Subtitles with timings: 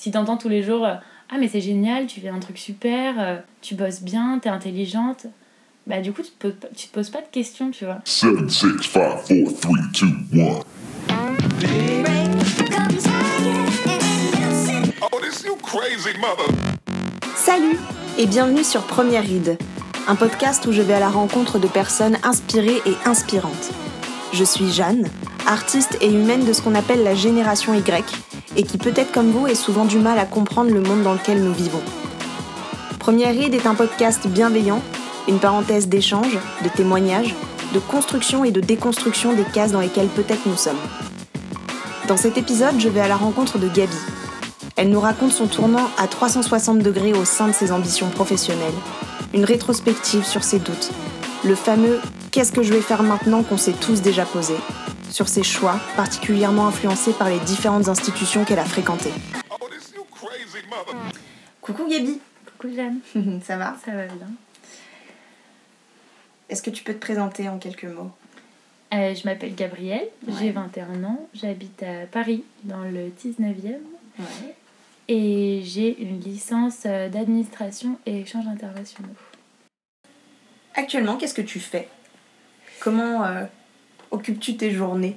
[0.00, 0.94] Si t'entends tous les jours, euh,
[1.30, 5.26] ah mais c'est génial, tu fais un truc super, euh, tu bosses bien, t'es intelligente,
[5.86, 7.98] bah du coup tu te, poses, pas- tu te poses pas de questions, tu vois.
[8.06, 9.24] 7, 6, 5, 4,
[9.60, 9.74] 3,
[10.32, 10.60] 2, 1.
[15.02, 16.46] Oh, this you crazy mother.
[17.36, 17.78] Salut
[18.16, 19.58] et bienvenue sur Première Ride,
[20.08, 23.70] un podcast où je vais à la rencontre de personnes inspirées et inspirantes.
[24.32, 25.06] Je suis Jeanne,
[25.46, 28.02] artiste et humaine de ce qu'on appelle la génération Y,
[28.56, 31.42] et qui peut-être comme vous est souvent du mal à comprendre le monde dans lequel
[31.42, 31.82] nous vivons.
[32.98, 34.82] Première Ride est un podcast bienveillant,
[35.28, 37.34] une parenthèse d'échange, de témoignages,
[37.74, 40.80] de construction et de déconstruction des cases dans lesquelles peut-être nous sommes.
[42.08, 43.96] Dans cet épisode, je vais à la rencontre de Gabi,
[44.76, 48.72] elle nous raconte son tournant à 360 degrés au sein de ses ambitions professionnelles,
[49.34, 50.90] une rétrospective sur ses doutes,
[51.44, 54.54] le fameux Qu'est-ce que je vais faire maintenant qu'on s'est tous déjà posé,
[55.10, 59.12] sur ses choix, particulièrement influencés par les différentes institutions qu'elle a fréquentées.
[61.60, 62.20] Coucou Gabi
[62.58, 63.00] Coucou Jeanne,
[63.44, 63.76] Ça va?
[63.84, 64.28] Ça va bien.
[66.48, 68.10] Est-ce que tu peux te présenter en quelques mots?
[68.92, 70.34] Euh, je m'appelle Gabrielle, Ouais.
[70.40, 73.78] j'ai 21 ans, j'habite à Paris dans le 19e
[74.18, 74.54] Ouais.
[75.06, 79.08] et j'ai une licence euh, d'administration et échanges internationaux.
[80.74, 81.88] Actuellement, qu'est-ce que tu fais?
[82.80, 83.44] Comment euh,
[84.10, 85.16] occupes-tu tes journées?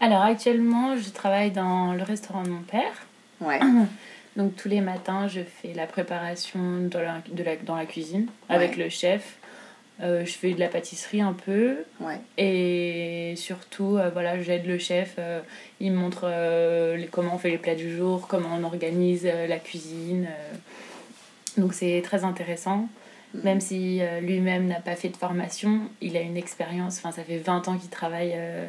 [0.00, 3.06] Alors actuellement, je travaille dans le restaurant de mon père.
[3.40, 3.60] Ouais.
[4.36, 8.26] Donc tous les matins, je fais la préparation de la, de la- dans la cuisine
[8.48, 8.56] Ouais.
[8.56, 9.36] avec le chef.
[10.00, 12.18] Euh, je fais de la pâtisserie un peu Ouais.
[12.38, 15.14] et surtout, euh, voilà, j'aide le chef.
[15.18, 15.40] euh,
[15.80, 16.26] il me montre
[16.96, 20.26] les- comment on fait les plats du jour, comment on organise la cuisine.
[21.58, 22.88] Donc c'est très intéressant.
[23.34, 26.98] Même si euh, lui-même n'a pas fait de formation, il a une expérience.
[26.98, 28.66] Enfin, ça fait 20 ans qu'il travaille euh,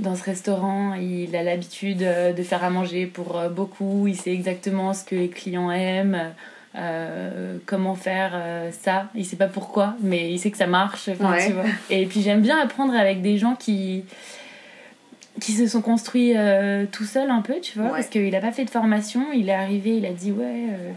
[0.00, 0.94] dans ce restaurant.
[0.94, 4.06] Il a l'habitude euh, de faire à manger pour beaucoup.
[4.06, 6.32] Il sait exactement ce que les clients aiment,
[7.66, 8.32] comment faire
[8.72, 9.08] ça.
[9.14, 11.08] Il sait pas pourquoi, mais il sait que ça marche.
[11.08, 11.46] Enfin, Ouais.
[11.46, 11.64] tu vois.
[11.90, 14.04] Et puis j'aime bien apprendre avec des gens qui
[15.40, 17.92] qui se sont construits euh, tout seuls un peu, tu vois, Ouais.
[17.98, 19.26] parce qu'il n'a pas fait de formation.
[19.32, 20.90] Il est arrivé, il a dit ouais, euh,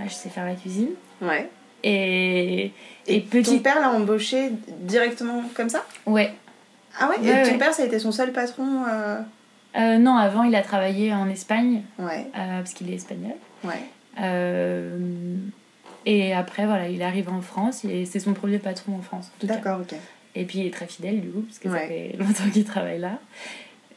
[0.00, 0.88] ouais, je sais faire la cuisine.
[1.20, 1.50] Ouais.
[1.86, 2.72] Et,
[3.06, 3.56] et, Et petit.
[3.56, 4.50] ton père l'a embauché
[4.80, 5.84] directement comme ça?
[6.06, 6.32] Ouais.
[6.98, 7.58] Ah ouais, Ouais, Et ton ouais.
[7.58, 9.18] père, ça a été son seul patron euh,
[9.76, 13.34] Euh, non, avant, il a travaillé en Espagne, Ouais, euh, parce qu'il est espagnol.
[13.64, 13.80] ouais.
[16.06, 19.30] Et après, voilà, il arrive en France et c'est son premier patron en France.
[19.42, 19.94] D'accord, ok.
[20.34, 22.98] Et puis il est très fidèle, du coup, parce que ça fait longtemps qu'il travaille
[22.98, 23.18] là.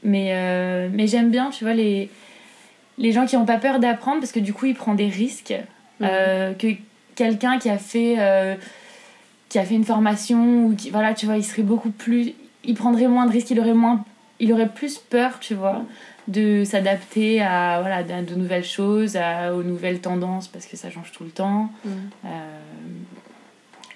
[0.03, 2.09] Mais, mais j'aime bien, tu vois, les,
[2.97, 5.53] les gens qui n'ont pas peur d'apprendre, parce que du coup, il prend des risques.
[5.99, 6.67] que
[7.17, 8.55] quelqu'un qui a fait euh,
[9.49, 12.33] qui a fait une formation ou qui voilà tu vois il serait beaucoup plus
[12.63, 14.05] il prendrait moins de risques il aurait moins
[14.39, 15.81] il aurait plus peur tu vois
[16.27, 20.89] de s'adapter à voilà de, de nouvelles choses à, aux nouvelles tendances parce que ça
[20.91, 21.91] change tout le temps Mhm.
[22.25, 22.59] Euh,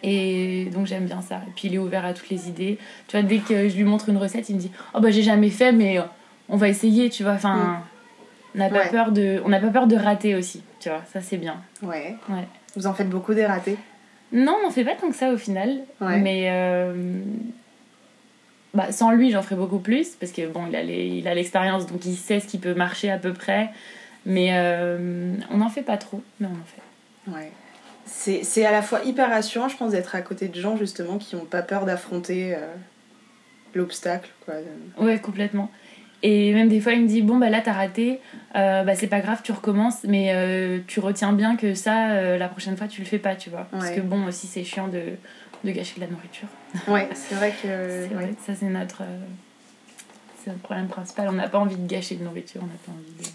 [0.03, 3.18] et donc j'aime bien ça et puis il est ouvert à toutes les idées tu
[3.18, 5.50] vois dès que je lui montre une recette il me dit oh bah j'ai jamais
[5.52, 6.00] fait mais
[6.50, 7.84] on va essayer tu vois enfin
[8.56, 8.78] on n'a pas Mm.
[8.80, 8.90] Ouais.
[8.90, 12.16] peur de on n'a pas peur de rater aussi tu vois ça c'est bien Ouais.
[12.30, 12.48] Ouais.
[12.76, 13.78] Vous en faites beaucoup des ratés
[14.34, 15.80] non, on fait pas tant que ça au final.
[16.00, 16.18] Ouais.
[16.18, 16.94] Mais euh,
[18.74, 20.09] bah, sans lui, j'en ferais beaucoup plus.
[20.16, 22.74] Parce que bon, il a les- il a l'expérience, donc il sait ce qui peut
[22.74, 23.70] marcher à peu près.
[24.26, 27.32] Mais euh, on n'en fait pas trop, mais on en fait.
[27.40, 27.52] Ouais.
[28.06, 31.18] C'est c'est à la fois hyper rassurant, je pense, d'être à côté de gens justement
[31.18, 32.59] qui n'ont pas peur d'affronter euh,
[33.74, 34.30] l'obstacle.
[34.46, 34.53] quoi.
[34.98, 35.70] Ouais, complètement.
[36.24, 38.20] Et même des fois, il me dit Bon, bah là, t'as raté,
[38.56, 42.38] euh, bah c'est pas grave, tu recommences, mais euh, tu retiens bien que ça, euh,
[42.38, 43.68] la prochaine fois, tu le fais pas, tu vois.
[43.72, 45.02] Parce que bon, aussi, c'est chiant de,
[45.64, 46.48] de gâcher de la nourriture.
[46.88, 47.68] Ouais, c'est vrai que.
[47.68, 48.08] Ouais.
[48.08, 49.04] vrai que ça, c'est notre,
[50.46, 51.28] notre problème principal.
[51.30, 53.32] On n'a pas envie de gâcher de nourriture, on n'a pas envie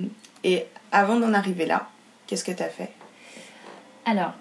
[0.00, 0.08] de.
[0.44, 1.88] Et avant d'en arriver là,
[2.26, 2.92] qu'est-ce que t'as fait?
[4.06, 4.34] Alors,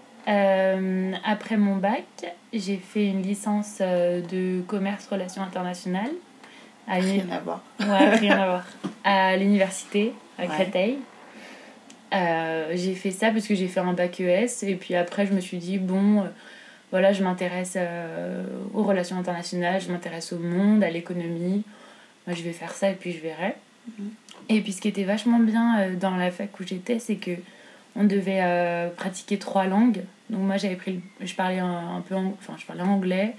[1.26, 2.06] après mon bac,
[2.54, 6.12] j'ai fait une licence de commerce relations internationales.
[6.88, 7.62] À Rien à voir.
[7.80, 8.66] Ouais, rien à voir.
[9.03, 10.48] À l'université, à Ouais.
[10.48, 10.98] Créteil.
[12.13, 15.34] Euh, j'ai fait ça parce que j'ai fait un bac ES et puis après je
[15.34, 16.28] me suis dit bon euh,
[16.89, 21.66] voilà je m'intéresse euh, aux relations internationales je m'intéresse au monde à l'économie
[22.25, 23.56] moi je vais faire ça et puis je verrai
[24.00, 24.10] Mhm.
[24.50, 27.31] et puis ce qui était vachement bien dans la fac où j'étais c'est que
[27.98, 32.16] on devait pratiquer trois langues donc moi j'avais pris le- je parlais un, un peu
[32.16, 33.36] ang- enfin je parlais anglais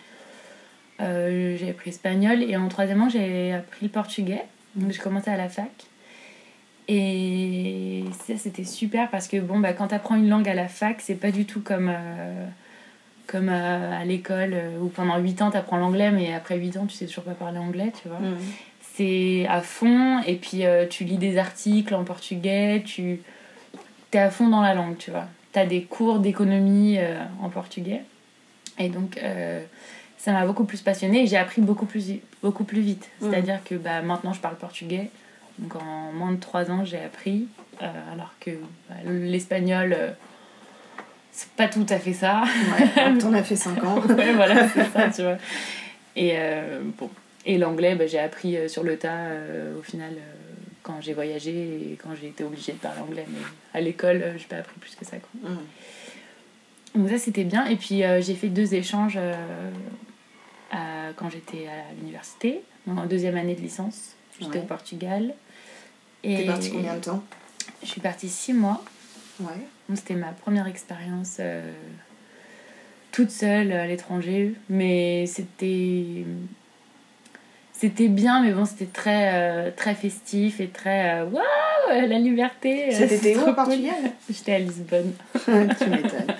[1.00, 4.42] euh, j'avais pris espagnol et en troisième langue j'avais appris le portugais
[4.76, 5.70] donc j'ai commencé à la fac
[6.88, 11.00] et ça c'était super parce que bon bah quand t'apprends une langue à la fac
[11.00, 12.46] c'est pas du tout comme euh,
[13.26, 16.96] comme euh, à l'école où pendant 8 ans t'apprends l'anglais mais après 8 ans tu
[16.96, 18.36] sais toujours pas parler anglais tu vois Mhm.
[18.94, 20.20] c'est à fond.
[20.26, 23.20] Et puis, tu lis des articles en portugais, tu
[24.12, 25.26] es à fond dans la langue, tu vois.
[25.52, 26.98] Tu as des cours d'économie
[27.40, 28.00] en portugais.
[28.80, 29.16] Et donc,
[30.18, 33.08] ça m'a beaucoup plus passionnée et j'ai appris beaucoup plus, beaucoup plus vite.
[33.20, 33.30] Mhm.
[33.30, 35.10] C'est-à-dire que bah, maintenant, je parle portugais.
[35.58, 37.46] Donc, en moins de 3 ans, j'ai appris.
[37.80, 38.50] euh, alors que
[38.88, 40.10] bah, l'espagnol, euh,
[41.30, 42.42] c'est pas tout à fait ça.
[42.42, 44.00] Ouais, t'en as fait 5 ans.
[44.08, 45.38] ouais, voilà, c'est ça, tu vois.
[46.16, 47.08] Et, euh, bon.
[47.46, 49.26] et l'anglais, bah, j'ai appris euh, sur le tas
[49.78, 50.14] au final
[50.82, 51.50] quand j'ai voyagé
[51.92, 53.26] et quand j'ai été obligée de parler anglais.
[53.28, 53.38] Mais
[53.72, 55.16] à l'école, j'ai pas appris plus que ça.
[55.18, 55.50] Quoi.
[55.50, 57.02] Mhm.
[57.02, 57.66] Donc ça, c'était bien.
[57.66, 59.18] Et puis, j'ai fait deux échanges
[60.74, 64.12] euh, quand j'étais à l'université, en deuxième année de licence.
[64.40, 64.64] J'étais Ouais.
[64.64, 65.34] au Portugal.
[66.22, 67.22] T'es Et parti combien de temps?
[67.82, 68.82] je suis partie six mois.
[69.40, 69.46] Ouais.
[69.94, 71.72] C'était ma première expérience euh,
[73.12, 76.24] toute seule à l'étranger, mais c'était
[77.72, 81.42] c'était bien, mais bon, c'était très euh, très festif et très waouh
[81.88, 82.90] la liberté.
[82.90, 83.54] C'était où au.
[83.54, 83.94] Portugal?
[84.28, 85.12] J'étais à Lisbonne.
[85.44, 85.50] Tu
[85.88, 86.34] m'étonnes.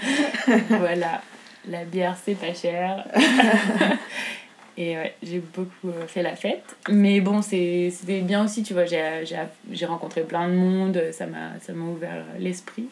[0.68, 1.22] voilà,
[1.70, 3.06] la bière c'est pas cher.
[4.80, 6.76] Et ouais, j'ai beaucoup euh, fait la fête.
[6.88, 8.84] Mais bon, c'est- c'était bien aussi, tu vois.
[8.86, 11.56] J'ai rencontré plein de monde, ça m'a
[11.90, 12.88] ouvert l'esprit.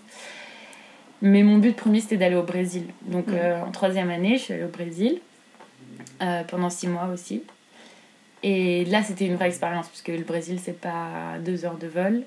[1.22, 2.86] Mais mon but premier, c'était d'aller au Brésil.
[3.02, 3.34] Donc Mhm.
[3.36, 5.20] euh, en troisième année, je suis allée au Brésil
[6.22, 7.42] euh, pendant six mois aussi.
[8.42, 12.22] Et là, c'était une vraie expérience, puisque le Brésil, c'est pas deux heures de vol.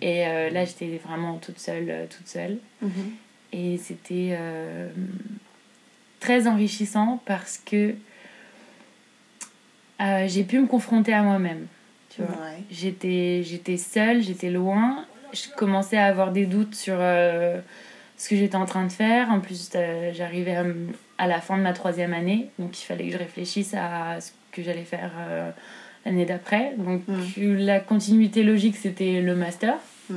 [0.00, 2.56] Et euh, là, j'étais vraiment toute seule, toute seule.
[2.80, 2.90] Mhm.
[3.52, 4.36] Et c'était
[6.22, 7.94] très enrichissant parce que
[10.00, 11.66] euh, j'ai pu me confronter à moi-même.
[12.10, 12.30] Tu vois.
[12.30, 12.62] Ouais.
[12.70, 15.04] J'étais, j'étais seule, j'étais loin.
[15.32, 17.58] Je commençais à avoir des doutes sur euh,
[18.16, 19.30] ce que j'étais en train de faire.
[19.30, 20.56] En plus, euh, j'arrivais
[21.18, 24.30] à, la fin de ma troisième année, donc il fallait que je réfléchisse à ce
[24.52, 25.10] que j'allais faire
[26.04, 26.74] l'année d'après.
[26.78, 27.56] Donc Mm.
[27.56, 29.74] la continuité logique, c'était le master.
[30.08, 30.14] Mm.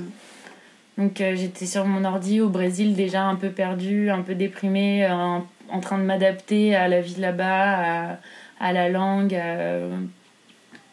[0.97, 5.45] Donc j'étais sur mon ordi au Brésil déjà un peu perdue, un peu déprimée, en,
[5.69, 8.17] en train de m'adapter à la vie là-bas, à,
[8.59, 9.79] à la langue, à,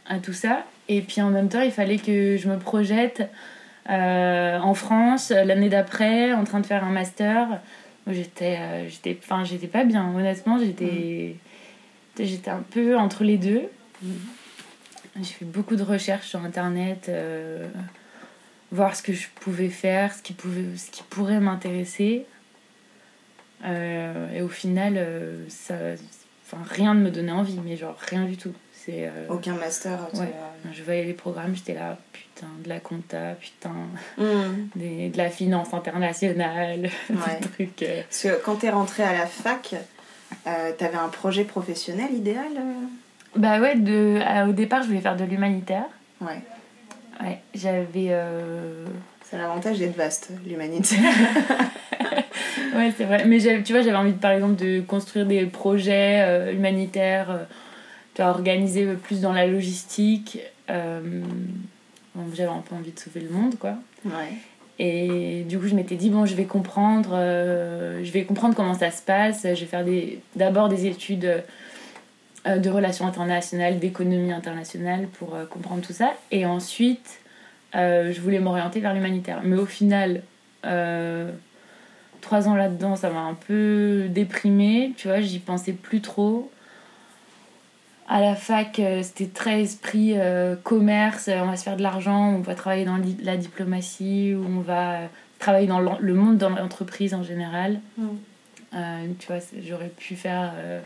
[0.08, 0.64] à tout ça.
[0.88, 3.30] Et puis en même temps, il fallait que je me projette
[3.88, 7.60] euh, en France l'année d'après, en train de faire un master.
[8.06, 10.12] J'étais, euh, j'étais, enfin, j'étais pas bien.
[10.14, 11.36] Honnêtement, j'étais,
[12.18, 13.62] j'étais un peu entre les deux.
[15.16, 17.68] J'ai fait beaucoup de recherches sur internet, euh,
[18.72, 22.26] voir ce que je pouvais faire, ce qui pouvait, ce qui pourrait m'intéresser.
[23.64, 25.74] Euh, et au final, euh, ça,
[26.46, 28.52] enfin, rien ne me donnait envie, mais genre rien du tout.
[28.88, 29.96] Euh, Aucun master.
[30.12, 30.32] tu Ouais.
[30.72, 33.70] je voyais les programmes, j'étais là, putain, de la compta, putain,
[34.18, 34.68] Mhm.
[34.74, 37.38] des, de la finance internationale, Ouais.
[37.40, 37.82] des trucs.
[37.84, 38.02] euh.
[38.08, 39.76] Parce que quand t'es rentrée à la fac,
[40.48, 42.72] euh, t'avais un projet professionnel idéal euh
[43.36, 44.18] Bah ouais, de,
[44.48, 45.84] au départ, je voulais faire de l'humanitaire.
[46.20, 46.40] Ouais.
[47.22, 48.10] Ouais, j'avais.
[49.32, 50.96] C'est l'avantage d'être vaste, l'humanité.
[52.74, 53.24] Ouais, c'est vrai.
[53.26, 57.44] Mais tu vois, j'avais envie, par exemple, de construire des projets euh, humanitaires, euh,
[58.14, 60.38] tu vois, organiser plus dans la logistique.
[60.70, 61.00] euh,
[62.34, 63.74] j'avais un peu envie de sauver le monde, quoi.
[64.06, 64.32] ouais.
[64.78, 68.74] Et du coup, je m'étais dit, bon, je vais comprendre, euh, je vais comprendre comment
[68.74, 69.42] ça se passe.
[69.44, 69.84] Je vais faire
[70.34, 71.42] d'abord des études
[72.46, 76.14] de relations internationales, d'économie internationale pour comprendre tout ça.
[76.30, 77.21] Et ensuite,
[77.74, 79.40] je voulais m'orienter vers l'humanitaire.
[79.44, 80.22] Mais au final,
[80.64, 81.30] euh,
[82.20, 84.92] trois ans là-dedans, ça m'a un peu déprimée.
[84.96, 86.50] Tu vois, j'y pensais plus trop.
[88.08, 91.82] À la fac, euh, c'était très esprit euh, commerce, euh, on va se faire de
[91.82, 95.06] l'argent, on va travailler dans la diplomatie, ou on va euh,
[95.38, 97.80] travailler dans le monde dans l'entreprise en général.
[97.96, 98.06] Mm.
[98.74, 100.52] Euh, tu vois, j'aurais pu faire.
[100.56, 100.80] euh,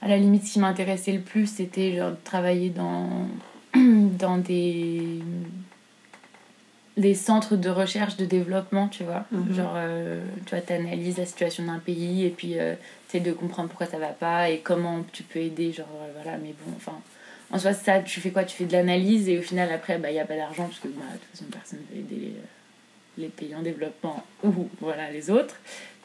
[0.00, 3.08] à la limite, ce qui m'intéressait le plus, c'était genre de travailler dans,
[3.74, 5.20] dans des,
[6.96, 9.24] des centres de recherche, de développement, tu vois.
[9.30, 9.54] Mhm.
[9.54, 12.74] Genre, euh, tu vois, t'analyses la situation d'un pays et puis euh,
[13.06, 16.38] t'essaies de comprendre pourquoi ça va pas et comment tu peux aider, genre, euh, voilà,
[16.38, 16.98] mais bon, enfin.
[17.50, 18.44] En soi, ça, tu fais quoi?
[18.44, 20.80] Tu fais de l'analyse et au final, après, il bah, n'y a pas d'argent parce
[20.80, 22.34] que bah, de toute façon, personne ne veut aider
[23.16, 25.56] les, les pays en développement ou voilà, les autres.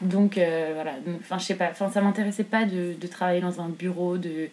[0.01, 0.93] Donc, euh, voilà.
[1.19, 1.69] Enfin, je sais pas.
[1.69, 4.47] Enfin, ça m'intéressait pas de, de travailler dans un bureau, de,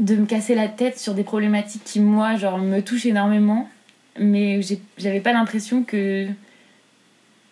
[0.00, 3.68] de me casser la tête sur des problématiques qui, moi, genre, me touchent énormément.
[4.18, 4.60] Mais
[4.98, 6.26] j'avais pas l'impression que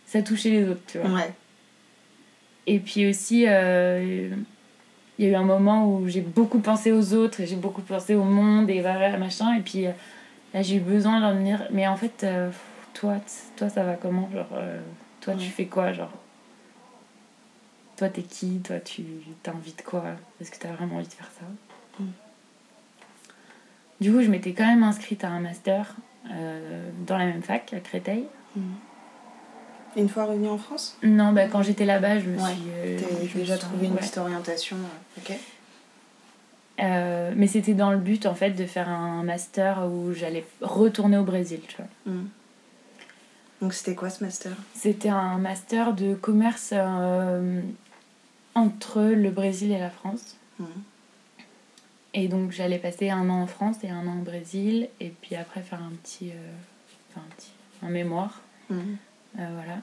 [0.07, 1.11] ça touchait les autres, tu vois.
[1.11, 1.33] Ouais.
[2.67, 4.31] Et puis aussi, euh,
[5.19, 7.83] il y a eu un moment où j'ai beaucoup pensé aux autres, et j'ai beaucoup
[7.83, 9.57] pensé au monde et voilà, machin.
[9.57, 9.93] Et puis euh,
[10.55, 12.51] là, j'ai eu besoin de leur dire, mais en fait, euh,
[12.95, 13.17] toi,
[13.57, 14.81] toi, ça va comment Genre, euh,
[15.21, 16.13] toi, tu fais quoi Genre,
[17.97, 18.61] toi, t'es qui?
[18.61, 20.05] Toi, tu de quoi?
[20.41, 22.05] Est-ce que t'as vraiment envie de faire ça?
[24.01, 25.95] Du coup, je m'étais quand même inscrite à un master
[26.31, 28.25] euh, dans la même fac, à Créteil.
[29.97, 30.97] Et une fois revenue en France?
[31.03, 32.63] Non, bah, quand j'étais là-bas, je me Ouais, suis.
[32.71, 33.99] euh, je déjà trouvé une ouais.
[34.01, 34.77] petite orientation.
[34.77, 35.33] euh, Ok.
[36.81, 41.17] Euh, mais c'était dans le but, en fait, de faire un master où j'allais retourner
[41.19, 41.87] au Brésil, tu vois.
[42.15, 42.29] Mhm.
[43.61, 44.53] Donc c'était quoi ce master?
[44.75, 47.61] C'était un master de commerce euh,
[48.55, 50.37] entre le Brésil et la France.
[50.61, 50.67] Mhm.
[52.15, 55.35] Et donc j'allais passer un an en France et un an au Brésil, et puis
[55.37, 56.51] après faire un petit, euh,
[57.11, 58.97] enfin un petit, un mémoire, Mhm.
[59.39, 59.79] euh, voilà,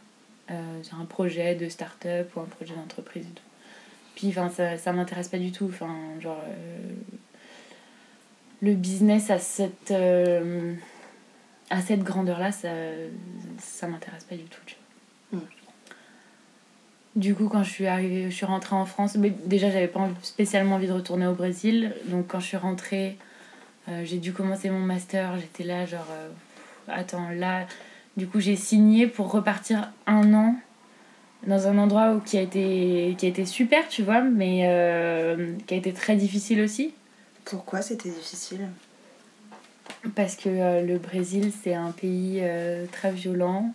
[0.51, 3.43] euh, sur un projet de start-up ou un projet d'entreprise et tout.
[4.15, 6.93] Puis ça, ça m'intéresse pas du tout, enfin genre euh,
[8.61, 10.73] le business à cette euh,
[11.69, 12.69] à cette grandeur-là, ça,
[13.59, 14.61] ça m'intéresse pas du tout.
[14.65, 14.84] Tu vois.
[17.15, 20.09] Du coup, quand je suis arrivée, je suis rentrée en France, mais déjà j'avais pas
[20.21, 21.93] spécialement envie de retourner au Brésil.
[22.07, 23.17] Donc quand je suis rentrée,
[23.87, 25.37] euh, j'ai dû commencer mon master.
[25.39, 26.29] J'étais là, genre, euh,
[26.89, 27.67] attends, là.
[28.17, 30.55] Du coup, j'ai signé pour repartir un an
[31.47, 35.53] dans un endroit où, qui, a été, qui a été super, tu vois, mais euh,
[35.67, 36.93] qui a été très difficile aussi.
[37.45, 38.67] Pourquoi c'était difficile?
[40.15, 42.41] Parce que le Brésil, c'est un pays
[42.91, 43.73] très violent,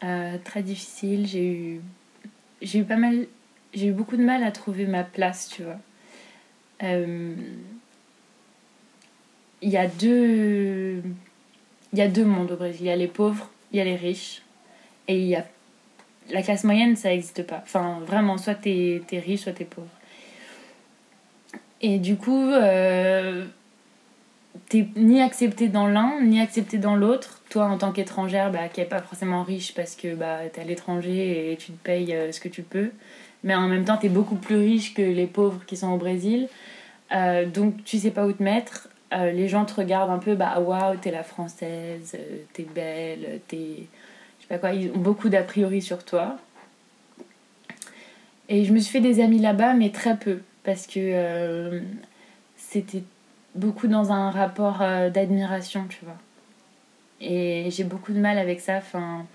[0.00, 1.26] très difficile.
[1.26, 1.80] J'ai eu,
[2.62, 3.26] j'ai eu pas mal,
[3.74, 5.78] j'ai eu beaucoup de mal à trouver ma place, tu vois.
[6.82, 7.34] Euh,
[9.62, 11.02] Il y a deux,
[11.92, 12.80] il y a deux mondes au Brésil.
[12.82, 14.42] Il y a les pauvres, il y a les riches,
[15.06, 15.44] et il y a
[16.30, 17.60] la classe moyenne, ça n'existe pas.
[17.62, 19.88] Enfin, vraiment, soit t'es es riche, soit t'es pauvre.
[21.82, 23.46] Et du coup, euh,
[24.68, 27.40] t'es ni accepté dans l'un, ni accepté dans l'autre.
[27.50, 30.64] Toi, en tant qu'étrangère, bah, qui n'est pas forcément riche parce que bah, t'es à
[30.64, 32.90] l'étranger et tu te payes euh, ce que tu peux.
[33.42, 36.48] Mais en même temps, t'es beaucoup plus riche que les pauvres qui sont au Brésil.
[37.12, 38.88] Euh, donc, tu sais pas où te mettre.
[39.12, 42.16] Euh, les gens te regardent un peu, bah waouh, t'es la française,
[42.52, 43.86] t'es belle, t'es.
[44.38, 46.36] Je sais pas quoi, ils ont beaucoup d'a priori sur toi.
[48.48, 50.38] Et je me suis fait des amis là-bas, mais très peu.
[50.62, 51.82] Parce que
[52.56, 53.02] c'était
[53.54, 56.16] beaucoup dans un rapport euh, d'admiration, tu vois.
[57.20, 58.76] Et j'ai beaucoup de mal avec ça.
[58.78, 59.26] Enfin,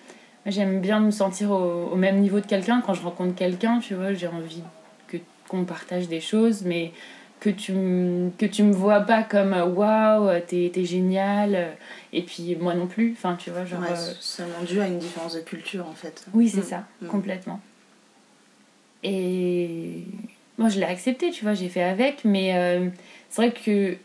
[0.45, 2.81] j'aime bien me sentir au, au même niveau de quelqu'un.
[2.81, 4.63] Quand je rencontre quelqu'un, tu vois, j'ai envie
[5.07, 5.17] que,
[5.47, 6.91] qu'on partage des choses, mais
[7.39, 11.53] que tu, m- que tu me vois pas comme euh, waouh, t'es, t'es génial.
[11.55, 11.71] euh,
[12.13, 13.11] Et puis moi non plus.
[13.11, 13.81] Enfin, tu vois, genre.
[13.81, 16.25] Ouais, c'est seulement dû à une différence de culture en fait.
[16.33, 16.63] oui, c'est Mm.
[16.63, 17.07] ça, Mm.
[17.07, 17.59] complètement.
[19.03, 20.03] Et
[20.57, 22.89] moi, je l'ai accepté, tu vois, j'ai fait avec, mais euh,
[23.29, 23.97] c'est vrai que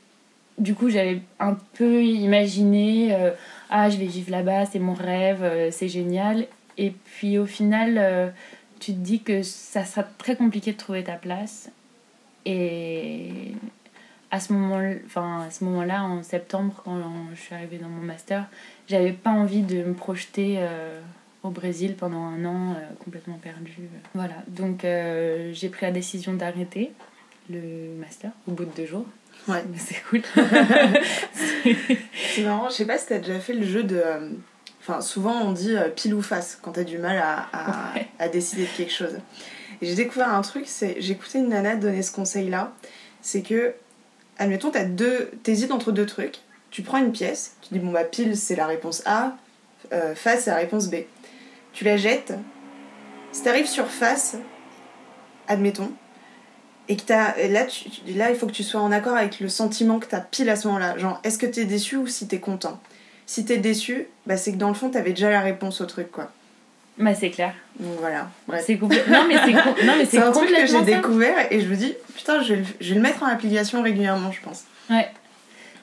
[0.61, 3.31] du coup, j'avais un peu imaginé euh,
[3.71, 6.47] ah, je vais vivre là-bas, c'est mon rêve, euh, c'est génial.
[6.77, 8.29] Et puis au final, euh,
[8.79, 11.71] tu te dis que ça sera très compliqué de trouver ta place.
[12.45, 13.55] Et
[14.31, 17.01] à ce moment enfin, moment-là, en septembre, quand
[17.35, 18.47] je suis arrivée dans mon master,
[18.87, 20.59] j'avais pas envie de me projeter
[21.43, 23.91] au Brésil pendant un an complètement perdue.
[24.15, 24.87] Voilà, donc
[25.53, 26.93] j'ai pris la décision d'arrêter
[27.51, 29.07] le master au bout de deux jours.
[29.49, 29.65] Ouais.
[29.71, 30.23] Mais c'est cool.
[32.35, 33.97] C'est marrant, je sais pas si t'as déjà fait le jeu de.
[33.97, 34.31] euh,
[34.83, 38.09] Enfin, souvent on dit euh, pile ou face quand t'as du mal à, à, Ouais.
[38.19, 39.19] à décider de quelque chose.
[39.83, 40.93] Et j'ai découvert un truc, c'est.
[40.93, 42.73] Écouté une nana donner ce conseil-là.
[43.21, 43.75] C'est que,
[44.39, 45.31] admettons, t'as deux.
[45.43, 46.39] T'hésites entre deux trucs.
[46.71, 49.37] Tu prends une pièce, tu dis bon bah pile c'est la réponse A,
[49.93, 50.97] euh, face c'est la réponse B.
[51.73, 52.33] Tu la jettes.
[53.33, 54.37] Si t'arrives sur face,
[55.49, 55.91] admettons,
[56.89, 57.37] et que t'as.
[57.37, 59.99] et Là, tu, tu- là, il faut que tu sois en accord avec le sentiment
[59.99, 60.97] que t'as pile à ce moment-là.
[60.99, 62.81] Genre, est-ce que t'es déçu ou si t'es content?
[63.27, 66.11] Si t'es déçu, bah, c'est que dans le fond, t'avais déjà la réponse au truc,
[66.11, 66.33] quoi.
[66.99, 67.55] bah, c'est clair.
[67.79, 68.29] Donc voilà.
[68.61, 71.53] C'est complè- Non, mais c'est com- non, mais C'est un truc que complètement j'ai découvert
[71.53, 74.33] et je me dis, putain, je vais, le, je vais le mettre en application régulièrement,
[74.33, 74.65] je pense.
[74.91, 74.97] Ouais.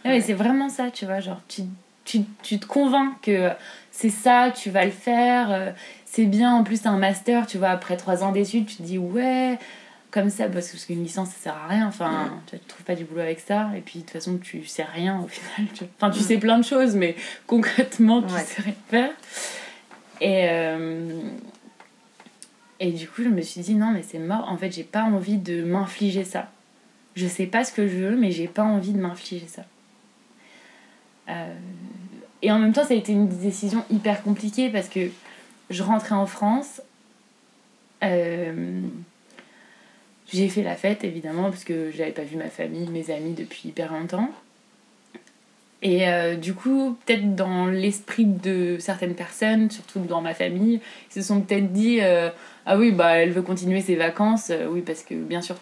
[0.06, 1.22] Ouais, mais c'est vraiment ça, tu vois.
[1.22, 1.62] Genre, tu,
[2.06, 3.50] tu, tu te convaincs que
[3.92, 5.52] c'est ça, tu vas le faire.
[5.52, 5.72] euh,
[6.06, 8.98] C'est bien, en plus, un master, tu vois, après trois ans d'études, tu te dis,
[8.98, 9.58] ouais,
[10.12, 11.88] comme ça, parce qu'une licence, ça sert à rien.
[11.88, 13.70] Enfin, tu vois, tu trouves pas du boulot avec ça.
[13.76, 15.68] Et puis, de toute façon, tu sais rien au final.
[15.74, 16.24] tu- Enfin, tu Mm.
[16.24, 18.40] sais plein de choses, mais concrètement, tu Ouais.
[18.44, 19.12] sais rien faire.
[20.22, 21.12] Et, euh,
[22.80, 24.48] et du coup, je me suis dit, non, mais c'est mort.
[24.50, 26.50] En fait, j'ai pas envie de m'infliger ça.
[27.16, 29.64] Je sais pas ce que je veux, mais j'ai pas envie de m'infliger ça.
[31.30, 31.54] Euh,
[32.44, 35.10] Et en même temps, ça a été une décision hyper compliquée parce que
[35.72, 36.82] je rentrais en France.
[38.04, 38.82] euh,
[40.34, 43.70] J'ai fait la fête, évidemment, parce que j'avais pas vu ma famille, mes amis depuis
[43.70, 44.30] hyper longtemps.
[45.84, 51.14] Et euh, du coup, peut-être dans l'esprit de certaines personnes, surtout dans ma famille, ils
[51.14, 52.30] se sont peut-être dit euh,
[52.66, 54.50] Ah oui, bah elle veut continuer ses vacances.
[54.50, 55.56] Euh, oui, parce que bien sûr,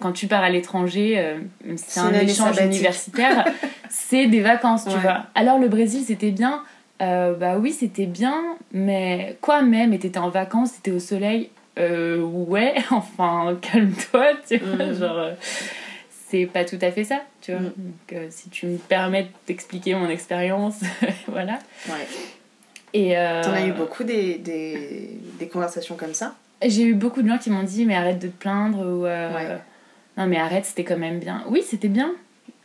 [0.00, 1.38] quand tu pars à l'étranger, euh,
[1.76, 2.64] c'est un échange sabbatique.
[2.80, 3.44] universitaire,
[3.90, 5.00] c'est des vacances, tu Ouais.
[5.00, 5.26] vois.
[5.34, 6.62] Alors le Brésil, c'était bien.
[6.98, 11.48] Bah oui, c'était bien, mais quoi même Et t'étais en vacances, t'étais au soleil.
[11.80, 14.86] Euh, ouais, enfin, calme-toi, tu vois.
[14.86, 14.94] Mhm.
[14.94, 15.34] Genre, euh,
[16.28, 17.60] c'est pas tout à fait ça, tu vois.
[17.60, 17.72] Mhm.
[17.76, 20.80] Donc, euh, si tu me permets de t'expliquer mon expérience,
[21.28, 21.58] voilà.
[21.88, 22.06] Ouais.
[22.92, 26.34] Et T'en as eu beaucoup des, des, des conversations comme ça?
[26.64, 29.58] J'ai eu beaucoup de gens qui m'ont dit mais arrête de te plaindre ou Ouais.
[30.18, 31.44] non mais arrête c'était quand même bien.
[31.48, 32.10] Oui c'était bien,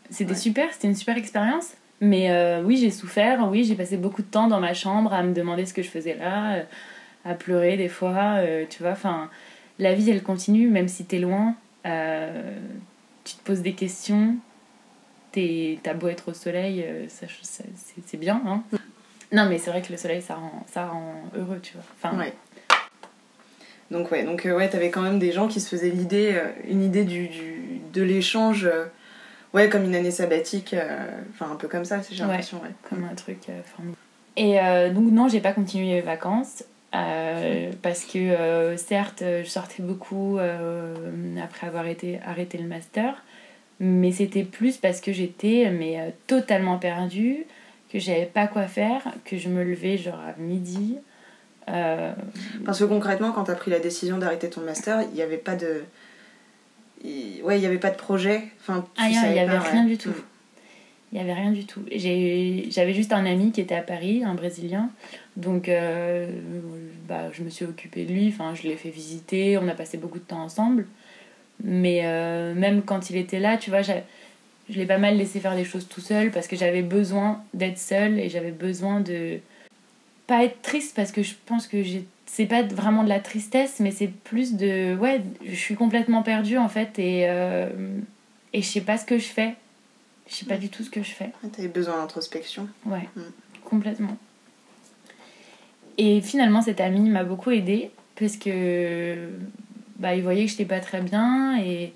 [0.09, 0.35] c'était Ouais.
[0.37, 1.73] super, c'était une super expérience.
[2.01, 2.31] Mais
[2.63, 5.67] oui j'ai souffert, oui j'ai passé beaucoup de temps dans ma chambre à me demander
[5.67, 6.63] ce que je faisais là,
[7.25, 8.91] à pleurer des fois, euh, tu vois.
[8.91, 9.29] Enfin
[9.79, 11.55] la vie elle continue même si t'es loin,
[11.85, 12.57] euh,
[13.23, 14.35] tu te poses des questions.
[15.83, 17.63] T'as beau être au soleil, euh, ça, ça-
[18.05, 18.41] c'est bien.
[18.47, 18.63] Hein.
[19.33, 21.83] Non mais c'est vrai que le soleil ça rend, ça rend heureux tu vois.
[22.01, 22.33] Enfin, Ouais.
[23.91, 27.03] Donc ouais, donc ouais, t'avais quand même des gens qui se faisaient l'idée, une idée
[27.03, 28.67] du, du- de l'échange,
[29.53, 30.73] ouais, comme une année sabbatique,
[31.31, 32.29] enfin un peu comme ça, j'ai Ouais.
[32.29, 32.71] l'impression, ouais.
[32.89, 33.97] comme un truc formidable.
[34.37, 36.63] Et euh, donc non, j'ai pas continué les vacances
[36.95, 40.95] euh, parce que euh, certes, je sortais beaucoup euh,
[41.43, 43.23] après avoir été arrêté le master,
[43.79, 47.45] mais c'était plus parce que j'étais mais totalement perdue,
[47.91, 50.97] que j'avais pas quoi faire, que je me levais genre à midi.
[51.65, 55.55] Parce que concrètement, quand t'as pris la décision d'arrêter ton master, il n'y avait pas
[55.55, 55.83] de,
[57.43, 58.43] ouais, il y avait pas de projet.
[58.61, 59.89] Enfin, tu Ah, il n'y avait rien ouais.
[59.89, 60.09] du tout.
[60.09, 60.23] Mm.
[61.11, 61.81] Il n'y avait rien du tout.
[61.91, 64.89] J'avais juste un ami qui était à Paris, un Brésilien.
[65.37, 66.29] Donc, euh,
[67.07, 68.29] bah, je me suis occupée de lui.
[68.29, 69.57] Enfin, je l'ai fait visiter.
[69.57, 70.87] On a passé beaucoup de temps ensemble.
[71.63, 73.93] Mais euh, même quand il était là, tu vois, je
[74.69, 78.19] l'ai pas mal laissé faire des choses tout seul parce que j'avais besoin d'être seule
[78.19, 79.39] et j'avais besoin de
[80.27, 83.79] pas être triste parce que je pense que j'ai c'est pas vraiment de la tristesse
[83.79, 87.69] mais c'est plus de ouais je suis complètement perdue en fait et euh,
[88.51, 89.53] et je sais pas ce que je fais
[90.27, 92.67] je sais pas du tout ce que je fais Ouais, T'avais besoin d'introspection.
[92.87, 93.21] ouais Mm.
[93.63, 94.17] complètement
[95.97, 99.29] et finalement cet ami m'a beaucoup aidée parce que
[99.97, 101.93] bah il voyait que j'étais pas très bien et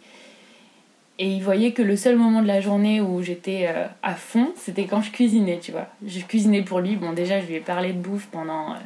[1.21, 4.53] et il voyait que le seul moment de la journée où j'étais euh, à fond,
[4.55, 5.87] c'était quand je cuisinais, tu vois.
[6.05, 6.95] Je cuisinais pour lui.
[6.95, 8.77] Bon, déjà, je lui ai parlé de bouffe pendant euh,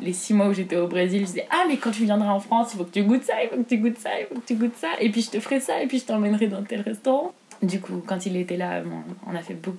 [0.00, 1.22] les six mois où j'étais au Brésil.
[1.22, 3.42] Je disais, ah, mais quand tu viendras en France, il faut que tu goûtes ça,
[3.42, 4.90] il faut que tu goûtes ça, il faut que tu goûtes ça.
[5.00, 7.32] Et puis, je te ferai ça, et puis, je t'emmènerai dans tel restaurant.
[7.60, 8.82] Du coup, quand il était là,
[9.26, 9.78] on a fait beaucoup.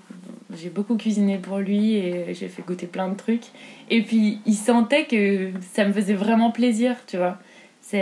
[0.55, 3.47] J'ai beaucoup cuisiné pour lui et j'ai fait goûter plein de trucs.
[3.89, 7.37] Et puis, il sentait que ça me faisait vraiment plaisir, tu vois.
[7.81, 7.97] Ça